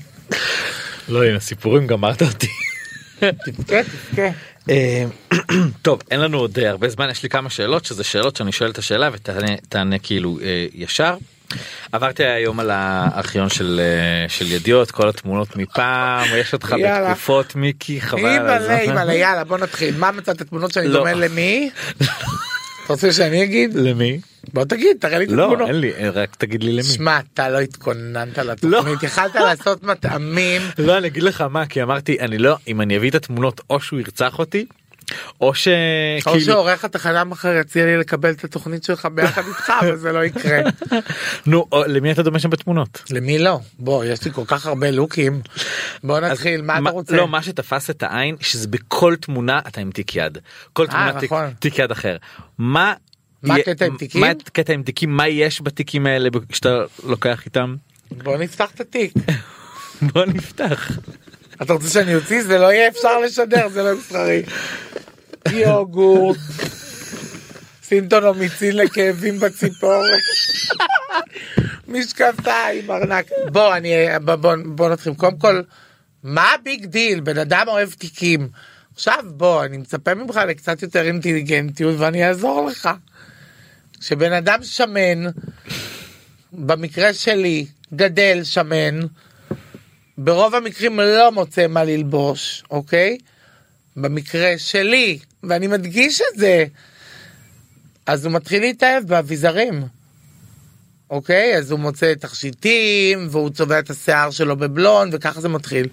[1.09, 2.49] לא הנה סיפורים גמרת אותי.
[3.20, 4.28] תבכה, תבכה.
[4.70, 5.04] אה,
[5.82, 8.70] טוב אין לנו עוד אה, הרבה זמן יש לי כמה שאלות שזה שאלות שאני שואל
[8.70, 11.16] את השאלה ותענה תענה כאילו אה, ישר.
[11.92, 17.08] עברתי היום על הארכיון של אה, של ידיעות כל התמונות מפעם יש אותך יאללה.
[17.08, 18.78] בתקופות מיקי חבל אימא'לה.
[18.78, 19.96] אימא'לה, יאללה בוא נתחיל.
[19.96, 20.98] מה מצאת תמונות שאני לא.
[20.98, 21.70] דומה למי?
[22.91, 23.74] רוצה שאני אגיד?
[23.74, 24.20] למי?
[24.53, 25.68] בוא תגיד, תראה לי את לא התמונות.
[25.68, 26.82] אין לי אה, רק תגיד לי למי.
[26.82, 30.62] שמע, אתה לא התכוננת לתוכנית, יכלת לעשות מטעמים.
[30.78, 33.80] לא אני אגיד לך מה כי אמרתי אני לא אם אני אביא את התמונות או
[33.80, 34.66] שהוא ירצח אותי
[35.40, 35.68] או ש...
[36.26, 40.12] או כאילו- שעורך התחנה מחר יציע לי לקבל את התוכנית שלך ביחד איתך, אבל זה
[40.12, 40.58] לא יקרה.
[41.46, 43.02] נו למי אתה דומה שם בתמונות?
[43.11, 43.58] למי לא?
[43.78, 45.40] בוא, יש לי כל כך הרבה לוקים.
[46.04, 47.16] בוא נתחיל, מה אתה רוצה?
[47.16, 50.38] לא מה שתפס את העין שזה בכל תמונה אתה עם תיק יד.
[50.72, 51.50] כל תמונה תיק- נכון.
[51.58, 52.16] תיק יד אחר.
[52.58, 52.94] מה
[53.44, 54.20] הקטע עם תיקים?
[54.20, 56.68] מה הקטע עם תיקים מה יש בתיקים האלה שאתה
[57.04, 57.74] לוקח איתם?
[58.11, 59.12] בוא נפתח את התיק.
[60.12, 60.90] בוא נפתח.
[61.62, 62.42] אתה רוצה שאני אוציא?
[62.42, 64.42] זה לא יהיה אפשר לשדר, זה לא מסחרי.
[65.52, 66.38] יוגורט.
[67.82, 70.20] סינטומיצין לכאבים בציפורן.
[71.88, 73.26] משקפיים, ארנק.
[73.52, 73.94] בוא, אני,
[74.24, 75.14] בוא, בוא, בוא נתחיל.
[75.14, 75.62] קודם כל,
[76.22, 77.20] מה ה big deal?
[77.20, 78.48] בן אדם אוהב תיקים.
[78.94, 82.90] עכשיו בוא, אני מצפה ממך לקצת יותר אינטליגנטיות ואני אעזור לך.
[84.00, 85.30] כשבן אדם שמן,
[86.52, 89.00] במקרה שלי, גדל שמן,
[90.22, 93.18] ברוב המקרים לא מוצא מה ללבוש, אוקיי?
[93.96, 96.64] במקרה שלי, ואני מדגיש את זה,
[98.06, 99.82] אז הוא מתחיל להתאהב באביזרים.
[101.10, 101.56] אוקיי?
[101.56, 105.88] אז הוא מוצא תכשיטים, והוא צובע את השיער שלו בבלון, וככה זה מתחיל.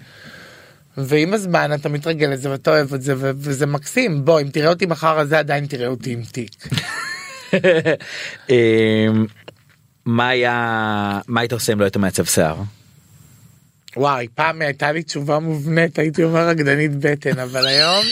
[0.96, 4.24] ועם הזמן אתה מתרגל לזה ואתה אוהב את זה, וזה מקסים.
[4.24, 6.68] בוא, אם תראה אותי מחר, אז זה עדיין תראה אותי עם תיק.
[8.50, 9.26] אמ,
[10.04, 12.56] מה היה מה היית עושה אם לא היית מעצב שיער?
[13.98, 18.04] וואי, פעם הייתה לי תשובה מובנית, הייתי אומר רקדנית בטן, אבל היום...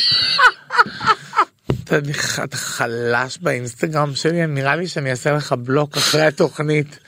[1.84, 1.97] אתה,
[2.45, 6.99] אתה חלש באינסטגרם שלי, נראה לי שאני אעשה לך בלוק אחרי התוכנית.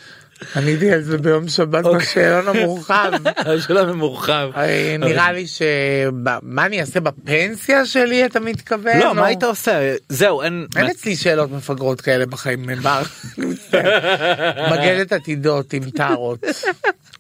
[0.57, 2.01] עניתי על זה ביום שבת אוקיי.
[2.01, 3.13] בשאלון המורחב.
[3.37, 4.51] השאלה ממורחב.
[4.57, 5.63] אה, נראה לי ש...
[6.43, 8.99] מה אני אעשה בפנסיה שלי אתה מתכוון?
[8.99, 13.03] לא מה היית עושה זהו אין אין אצלי שאלות מפגרות כאלה בחיים, בר.
[13.39, 14.73] אני מצטער.
[14.73, 16.45] מגדת עתידות עם טארות.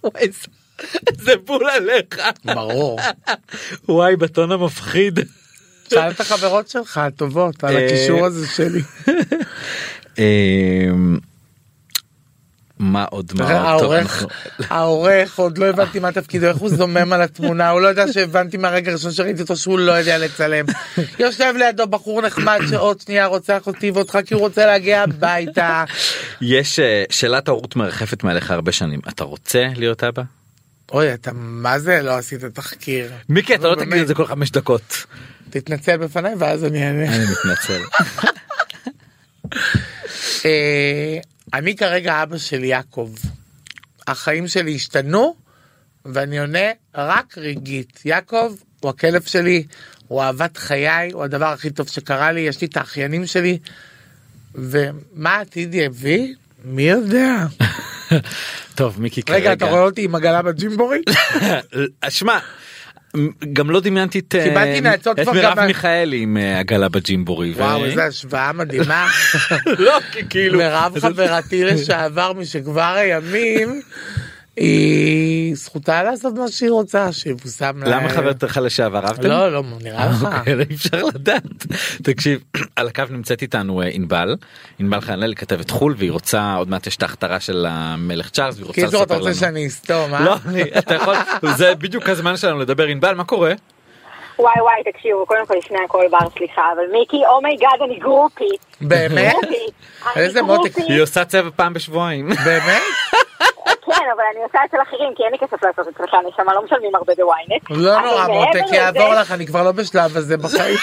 [1.24, 2.20] זה- בול עליך.
[2.45, 2.99] ברור.
[3.89, 5.18] וואי בטון המפחיד.
[5.91, 8.83] שאל את החברות שלך הטובות על אה, הקישור הזה שלי.
[10.18, 11.18] אמ,
[12.79, 14.24] מה עוד מה העורך,
[14.70, 18.57] העורך עוד לא הבנתי מה תפקידו איך הוא זומם על התמונה הוא לא יודע שהבנתי
[18.57, 20.64] מהרגע הראשון שראיתי אותו שהוא לא יודע לצלם.
[21.18, 25.85] יושב לידו בחור נחמד שעוד שנייה רוצח אותי ואותך כי הוא רוצה להגיע הביתה.
[26.41, 30.22] יש אה, שאלת ההורות מרחפת מעליך הרבה שנים אתה רוצה להיות אבא?
[30.93, 33.12] אוי אתה מה זה לא עשית תחקיר.
[33.28, 33.74] מיקי אתה לא.
[33.74, 35.07] תגיד את זה כל חמש דקות.
[35.51, 37.16] תתנצל בפניי ואז אני אענה.
[37.16, 37.80] אני מתנצל.
[40.45, 41.18] אה,
[41.55, 43.14] אני כרגע אבא של יעקב.
[44.07, 45.34] החיים שלי השתנו
[46.05, 48.01] ואני עונה רק רגעית.
[48.05, 49.66] יעקב הוא הכלב שלי,
[50.09, 53.59] הוא אהבת חיי, הוא הדבר הכי טוב שקרה לי, יש לי את האחיינים שלי.
[54.55, 56.34] ומה העתיד יביא?
[56.64, 57.47] מי יודע.
[58.75, 59.39] טוב מיקי כרגע.
[59.39, 60.99] רגע, אתה רואה אותי עם עגלה בג'ימבורי?
[62.09, 62.39] שמע.
[63.53, 64.75] גם לא דמיינתי את אה,
[65.33, 67.53] מרב מיכאלי עם אה, עגלה בג'ימבורי.
[67.53, 69.09] וואו, איזה השוואה מדהימה.
[69.79, 73.81] לא כי כאילו מירב חברתי לשעבר משכבר הימים,
[74.61, 77.97] היא זכותה לעשות מה שהיא רוצה שיבושם לה.
[77.97, 79.29] למה חברתך לשעבר אהבתם?
[79.29, 80.23] לא לא נראה לך.
[80.39, 81.43] אוקיי, אי אפשר לדעת.
[82.03, 82.41] תקשיב,
[82.77, 84.37] על הקו נמצאת איתנו אה, ענבל,
[84.79, 88.67] ענבל חנאלי כתבת חו"ל והיא רוצה, עוד מעט יש את ההכתרה של המלך צ'ארלס והיא
[88.67, 89.35] רוצה קיצור אתה לספר רוצה לנו.
[89.55, 90.25] שאני אסתום אה?
[90.25, 90.35] לא,
[90.79, 91.15] אתה יכול,
[91.57, 93.53] זה בדיוק הזמן שלנו לדבר ענבל, מה קורה?
[94.39, 97.99] וואי וואי, תקשיבו, קודם כל לפני הכל בר, סליחה, אבל מיקי, oh my God, אני
[97.99, 98.49] גרופי.
[98.81, 99.35] באמת?
[100.17, 100.77] איזה מותק.
[100.77, 102.29] היא עושה צבע פעם בשבועיים.
[102.45, 102.83] באמת?
[104.13, 107.13] אבל אני עושה אצל אחרים, כי אין לי כסף לעשות אצלך, נשמה, לא משלמים הרבה
[107.15, 107.63] בוויינט.
[107.71, 110.77] לא נורא מעבר מותק יעבור לך אני כבר לא בשלב הזה בחיים.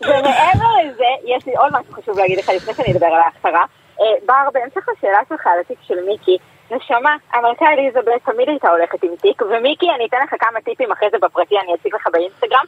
[0.06, 3.64] ומעבר לזה, יש לי עוד משהו חשוב להגיד לך לפני שאני אדבר על ההכשרה.
[4.00, 6.38] אה, בר, בהמשך לשאלה שלך על התיק של מיקי,
[6.70, 11.08] נשמה, המלכה אליזבת תמיד הייתה הולכת עם תיק, ומיקי, אני אתן לך כמה טיפים אחרי
[11.12, 12.64] זה בפרטי, אני אציג לך באינסטגרם.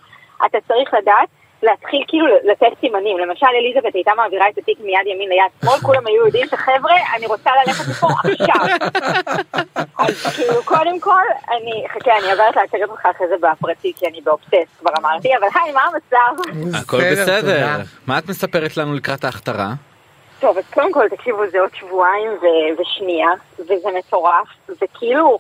[0.47, 1.29] אתה צריך לדעת
[1.63, 3.19] להתחיל כאילו לתת סימנים.
[3.19, 7.27] למשל, אליזבת הייתה מעבירה את התיק מיד ימין ליד שמאל, כולם היו יודעים שחבר'ה, אני
[7.27, 8.89] רוצה ללכת מפה עכשיו.
[9.99, 14.21] אז כאילו, קודם כל, אני, חכה, אני עוברת להציג אותך אחרי זה בפרטי, כי אני
[14.21, 16.51] באובסס, כבר אמרתי, אבל היי, מה המצב?
[16.75, 17.67] הכל בסדר.
[18.07, 19.73] מה את מספרת לנו לקראת ההכתרה?
[20.41, 23.29] טוב, אז קודם כל, תקשיבו, זה עוד שבועיים ו- ושנייה,
[23.59, 24.49] וזה מטורף,
[24.83, 25.39] וכאילו,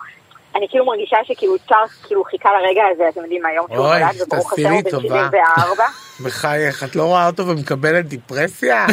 [0.56, 4.52] אני כאילו מרגישה שכאילו צ'ארלס כאילו חיכה לרגע הזה, אתם יודעים, מהיום שהוא נולד, וברוך
[4.52, 5.08] השם הוא בן טובה.
[5.08, 5.84] 74.
[6.24, 8.86] בחייך את לא רואה אותו ומקבלת דיפרסיה?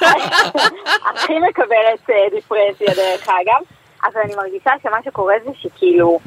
[1.10, 3.62] הכי מקבלת אה, דיפרסיה דרך אגב,
[4.04, 6.18] אבל אני מרגישה שמה שקורה זה שכאילו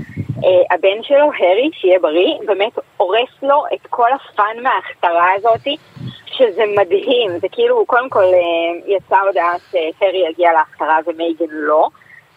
[0.44, 5.78] אה, הבן שלו, הרי, שיהיה בריא, באמת הורס לו את כל הפאן מההכתרה הזאתי,
[6.26, 11.90] שזה מדהים, זה כאילו, קודם כל אה, יצאה הודעה שהרי יגיע להכתרה ומייגן לא.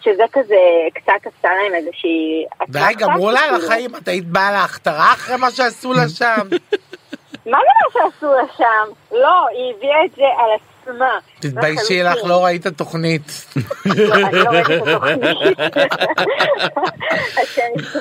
[0.05, 0.57] שזה כזה
[0.95, 2.45] קצת עשה להם איזושהי...
[2.69, 3.67] די גמרו לה על כאילו.
[3.67, 6.49] החיים את היית באה להכתרה אחרי מה שעשו לה שם?
[7.47, 8.93] מה זה מה שעשו לה שם?
[9.13, 11.19] לא, היא הביאה את זה על עצמה.
[11.41, 12.17] תתביישי לך.
[12.25, 13.47] לא ראית תוכנית.
[13.87, 15.01] לא, לא.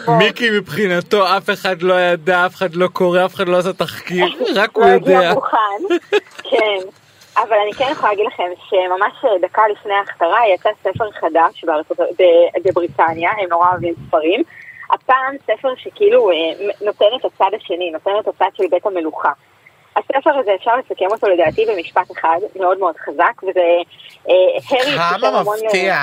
[0.20, 4.26] מיקי מבחינתו אף אחד לא ידע, אף אחד לא קורא, אף אחד לא עשה תחקיר,
[4.56, 5.34] רק הוא לא הגיע יודע.
[6.44, 7.01] כן.
[7.38, 12.00] אבל אני כן יכולה להגיד לכם שממש דקה לפני ההכתרה יצא ספר חדש בארצות-
[12.66, 14.44] בבריטניה, הם נורא אוהבים ספרים.
[14.92, 16.36] הפעם ספר שכאילו אה,
[16.82, 19.32] נותן את הצד השני, נותן את הצד של בית המלוכה.
[19.96, 23.62] הספר הזה אפשר לסכם אותו לדעתי במשפט אחד מאוד מאוד חזק, וזה
[24.30, 25.96] אה, הרי כמה מפתיע.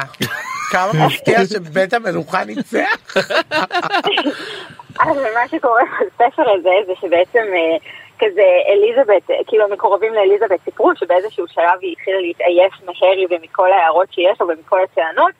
[0.71, 3.17] כמה מפתיע שבית המלוכה ניצח.
[5.03, 7.77] אבל מה שקורה בספר הזה זה שבעצם אה,
[8.19, 14.41] כזה אליזבת, כאילו המקורבים לאליזבת סיפרו שבאיזשהו שלב היא התחילה להתעייף מהרי ומכל ההערות שיש
[14.41, 15.33] לו ומכל הטענות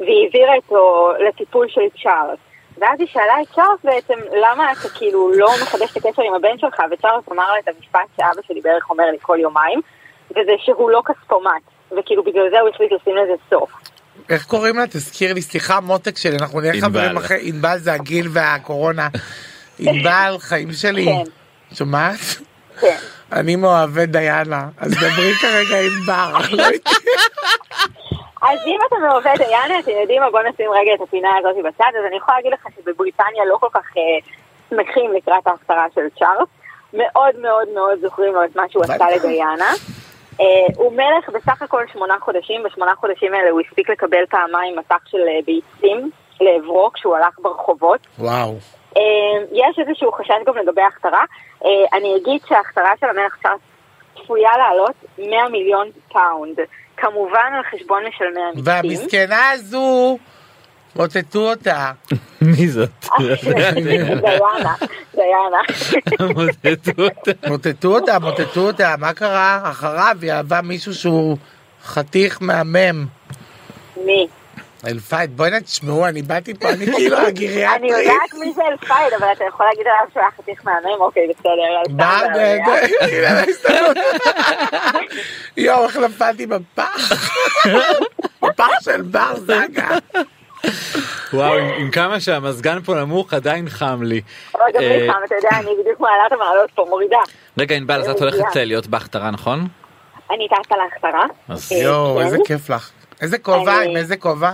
[0.00, 2.38] והיא העבירה אותו לטיפול של צ'ארלס.
[2.78, 6.58] ואז היא שאלה את צ'ארלס בעצם למה אתה כאילו לא מחדש את הקשר עם הבן
[6.58, 9.80] שלך וצ'ארלס אמר לה את המשפט שאבא שלי בערך אומר לי כל יומיים
[10.30, 11.62] וזה שהוא לא כספומט
[11.98, 13.70] וכאילו בגלל זה הוא החליט לשים לזה סוף.
[14.28, 14.86] איך קוראים לה?
[14.86, 16.72] תזכיר לי, סליחה מותק שלי, אנחנו נהיה.
[16.80, 19.08] חברים אחרי, ענבל זה הגיל והקורונה.
[19.78, 21.04] ענבל, חיים שלי.
[21.04, 21.39] כן.
[21.74, 22.18] שומעת?
[22.80, 22.96] כן.
[23.32, 26.36] אני מאוהבי דיאנה, אז דברי כרגע עם בר.
[28.42, 31.92] אז אם אתה מעובד דיאנה, אתם יודעים מה, בוא נשים רגע את הפינה הזאת בצד,
[31.98, 34.02] אז אני יכולה להגיד לך שבבריטניה לא כל כך אה,
[34.70, 36.48] שמחים לקראת ההפטרה של צ'ארלס.
[36.92, 39.10] מאוד מאוד מאוד זוכרים לו את מה שהוא עשה.
[39.16, 39.72] לדיאנה.
[40.40, 40.46] אה,
[40.76, 45.18] הוא מלך בסך הכל שמונה חודשים, בשמונה חודשים האלה הוא הספיק לקבל פעמיים מטח של
[45.28, 46.10] אה, ביצים
[46.40, 48.06] לעברו כשהוא הלך ברחובות.
[48.18, 48.58] וואו.
[48.96, 49.02] אה,
[49.52, 51.24] יש איזשהו חשש גם לגבי ההכתרה.
[51.64, 53.60] אה, אני אגיד שההכתרה של המלך צ'ארלס
[54.14, 56.58] צפויה לעלות 100 מיליון פאונד.
[56.96, 58.62] כמובן על חשבון משלמי המיסים.
[58.64, 60.18] והמסכנה הזו,
[60.96, 61.92] מוטטו אותה.
[62.42, 62.90] מי זאת?
[63.18, 64.74] דיאנה,
[65.14, 65.60] דיאנה.
[66.34, 67.48] מוטטו אותה.
[67.48, 69.60] מוטטו אותה, מוטטו אותה, מה קרה?
[69.70, 71.36] אחריו היא אהבה מישהו שהוא
[71.82, 73.06] חתיך מהמם.
[74.04, 74.26] מי?
[74.86, 77.90] אל-פאייד, בואי תשמעו, אני באתי פה, אני כאילו אני הגריאטרית.
[77.90, 81.50] יודעת מי זה אל-פאייד, אבל אתה יכול להגיד עליו שהוא היה חתיך מהמם, אוקיי, בסדר.
[81.80, 82.62] אלפייד.
[83.00, 83.96] הנה, ההסתכלות.
[85.56, 87.30] יואו, איך נפלתי בפח.
[88.42, 89.88] בפח של בר זגה.
[91.32, 94.20] וואו, עם- כמה שהמזגן פה נמוך עדיין חם לי.
[94.54, 97.18] אבל גם אה, לי חם, אתה יודע, אני בדיוק מעלה את המעלות פה, מורידה.
[97.58, 99.68] רגע ענבל, אז את הולכת אה, להיות בהכתרה נכון?
[100.30, 101.24] אני טסה להכתרה.
[101.48, 102.24] אז אה, יואו, כן.
[102.24, 102.90] איזה כיף לך.
[103.20, 104.52] איזה כובע, עם איזה כובע?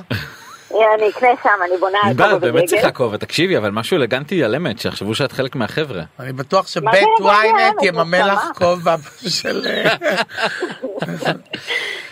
[0.74, 2.64] אה, אני אקנה שם, אני בונה על ענבל, כובע באמת.
[2.64, 6.02] צריכה כובע, תקשיבי, אבל משהו אלגנטי על אמת, שיחשבו שאת חלק מהחבר'ה.
[6.20, 8.40] אני בטוח שבית ynet יממן לך?
[8.58, 8.96] כובע
[9.40, 9.66] של...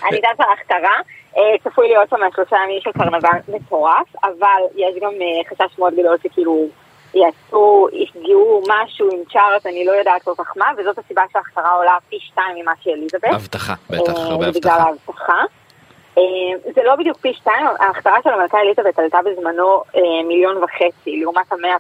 [0.09, 0.97] אני טסה להכתרה,
[1.37, 5.93] אה, צפוי להיות שם שלושה ימים של קרנבל מטורף, אבל יש גם אה, חשש מאוד
[5.93, 6.69] גדול שכאילו
[7.15, 11.97] יעשו, יפגעו משהו עם צ'ארלס, אני לא יודעת כל כך מה, וזאת הסיבה שההכתרה עולה
[12.09, 13.25] פי שתיים ממה שאליזבת.
[13.25, 14.83] הבטחה, בטח, אה, הרבה בגלל הבטחה.
[14.83, 15.45] ההבטחה.
[16.19, 16.23] אה,
[16.75, 21.53] זה לא בדיוק פי שתיים, ההכשרה של המלכה אליזבת עלתה בזמנו אה, מיליון וחצי, לעומת
[21.53, 21.77] המאה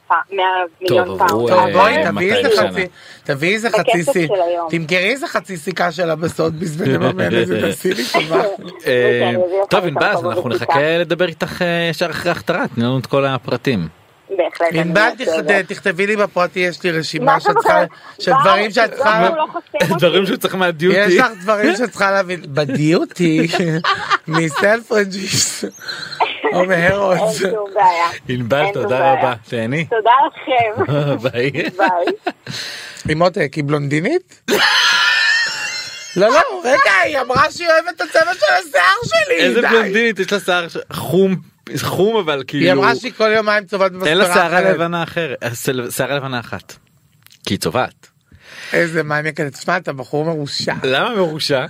[0.80, 1.28] מיליון פעם.
[1.28, 2.68] טוב אה, בואי תביאי 200 איזה.
[2.68, 2.86] חצי,
[3.24, 4.68] תביאי איזה חצי סי, של.
[4.70, 8.42] תמכרי איזה חצי סיכה שלה בסודביס ונממן את זה, תעשי לי טובה.
[8.86, 9.32] אה,
[9.70, 10.48] טוב ענבל אנחנו.
[10.48, 14.03] נחכה לדבר איתך ישר אחרי ההכתרה תני לנו את כל הפרטים.
[14.36, 14.68] בהחלט.
[14.72, 15.10] ענבל
[15.66, 17.84] תכתבי לי בפרטי יש לי רשימה מה שאת צריכה?
[18.18, 19.46] של בר, דברים שאת בר, צריכה, לא.
[19.98, 20.98] דברים שהוא צריך מהדיוטי.
[20.98, 23.48] יש לך דברים שאת צריכה להבין, בדיוטי,
[24.28, 25.64] מסלפרג'יס,
[26.52, 27.38] או אין מהרוס.
[27.38, 28.06] שום בעיה.
[28.28, 29.12] ענבל אין שום תודה.
[29.12, 29.84] רבה תהני.
[29.84, 30.92] תודה לכם.
[31.30, 31.50] ביי.
[31.50, 32.34] ביי.
[33.08, 34.50] עם עותק, היא בלונדינית?
[36.16, 39.66] לא לא רגע היא אמרה שהיא אוהבת את הצבע של השיער שלי איזה די.
[39.68, 41.36] בלונדינית יש לה שיער חום
[41.82, 44.74] חום אבל כאילו היא אמרה שהיא כל יומיים צובעת אין לה במספרה שערה אחרת.
[44.74, 46.76] לבנה אחרת אה, שערה- שערה לבנה אחת.
[47.46, 48.08] כי היא צובעת.
[48.72, 51.66] איזה מים יקרה תשמע אתה בחור מרושע למה מרושע?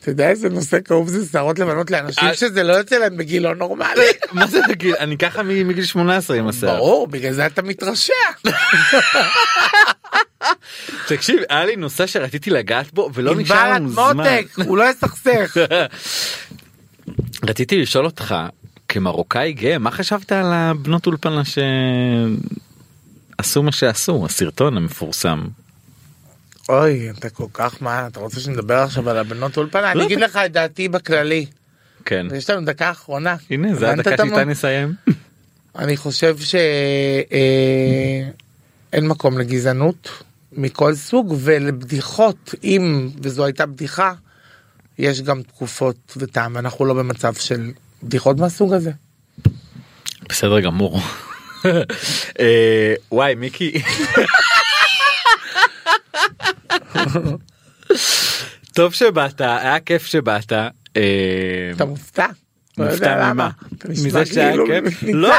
[0.00, 2.34] אתה יודע איזה נושא כאוב זה שערות לבנות לאנשים אה.
[2.34, 4.02] שזה לא יוצא להם בגיל לא נורמלי.
[4.32, 6.76] מה זה בגיל אני ככה מגיל 18 עם השיער.
[6.76, 8.12] ברור בגלל זה אתה מתרשע.
[11.08, 14.16] תקשיב היה לי נושא שרציתי לגעת בו ולא נשאר לנו זמן.
[14.16, 15.56] מותק הוא לא יסכסך.
[17.48, 18.34] רציתי לשאול אותך
[18.96, 21.62] כמרוקאי גאה מה חשבת על הבנות אולפנה שעשו
[23.62, 25.46] מה שעשו הסרטון המפורסם.
[26.68, 30.20] אוי אתה כל כך מה אתה רוצה שנדבר עכשיו על הבנות אולפנה אני לא, אגיד
[30.20, 31.46] לך את דעתי בכללי.
[32.04, 32.26] כן.
[32.36, 33.36] יש לנו דקה אחרונה.
[33.50, 34.94] הנה זה הדקה שאיתה נסיים.
[35.78, 36.68] אני חושב שאין
[39.08, 40.08] מקום לגזענות
[40.52, 44.12] מכל סוג ולבדיחות אם וזו הייתה בדיחה
[44.98, 47.70] יש גם תקופות וטעם אנחנו לא במצב של
[48.02, 48.90] בדיחות מהסוג הזה.
[50.28, 51.00] בסדר גמור.
[52.40, 53.72] אה, וואי מיקי.
[58.74, 60.52] טוב שבאת היה כיף שבאת.
[60.52, 60.68] אה,
[61.76, 62.26] אתה מופתע?
[62.78, 63.50] לא יודע למה.
[63.88, 65.02] מזה שהיה כאילו כיף?
[65.02, 65.34] לא.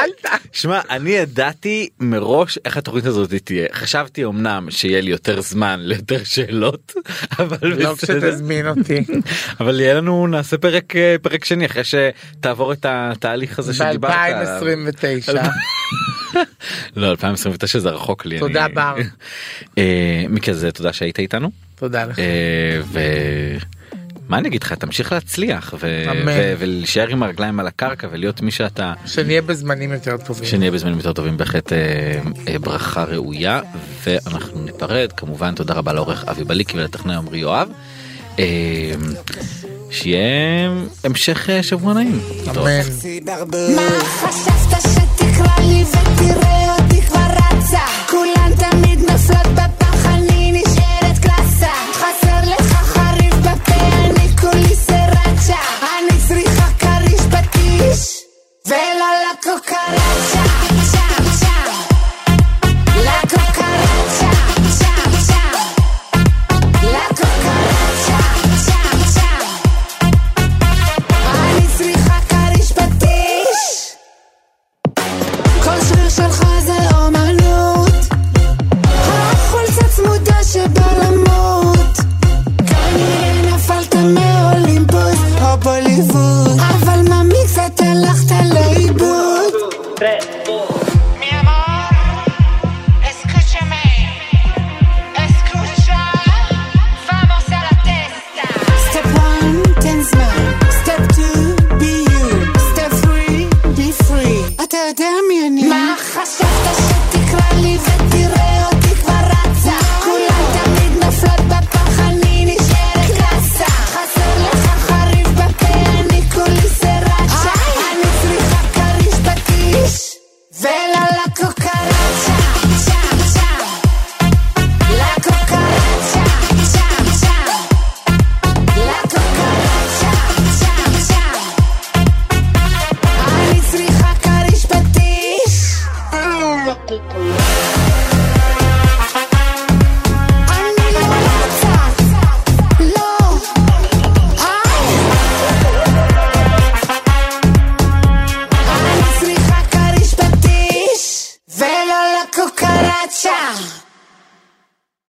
[0.52, 6.24] שמע אני ידעתי מראש איך התוכנית הזאת תהיה חשבתי אמנם שיהיה לי יותר זמן ליותר
[6.24, 6.94] שאלות
[7.38, 7.94] אבל לא.
[7.94, 9.04] כשתזמין אותי.
[9.60, 14.60] אבל יהיה לנו נעשה פרק אה, פרק שני אחרי שתעבור את התהליך הזה שדיברת עליו.
[14.62, 15.48] ב-2029.
[16.96, 18.38] לא 2029 זה רחוק לי.
[18.38, 18.94] תודה, בר.
[19.78, 21.50] אה, מיקי אז תודה שהיית איתנו.
[21.74, 22.18] תודה לך.
[24.28, 26.04] מה אני אגיד לך תמשיך להצליח ו-.
[26.26, 30.44] ו- ולהישאר עם הרגליים על הקרקע ולהיות מי שאתה שנהיה בזמנים יותר טובים.
[30.44, 31.78] שנהיה בזמנים יותר טובים בהחלט אה,
[32.48, 33.60] אה, ברכה ראויה
[34.04, 37.68] ואנחנו ניפרד כמובן תודה רבה לעורך אבי בליקי ולטכנאי עמרי יואב.
[38.38, 38.44] אה,
[39.90, 40.70] שיהיה
[41.04, 42.20] המשך אה, שבוע נעים.
[42.50, 42.80] אמן.
[43.76, 47.80] מה חשבת שתקרא לי ותראה אותי כבר רצה?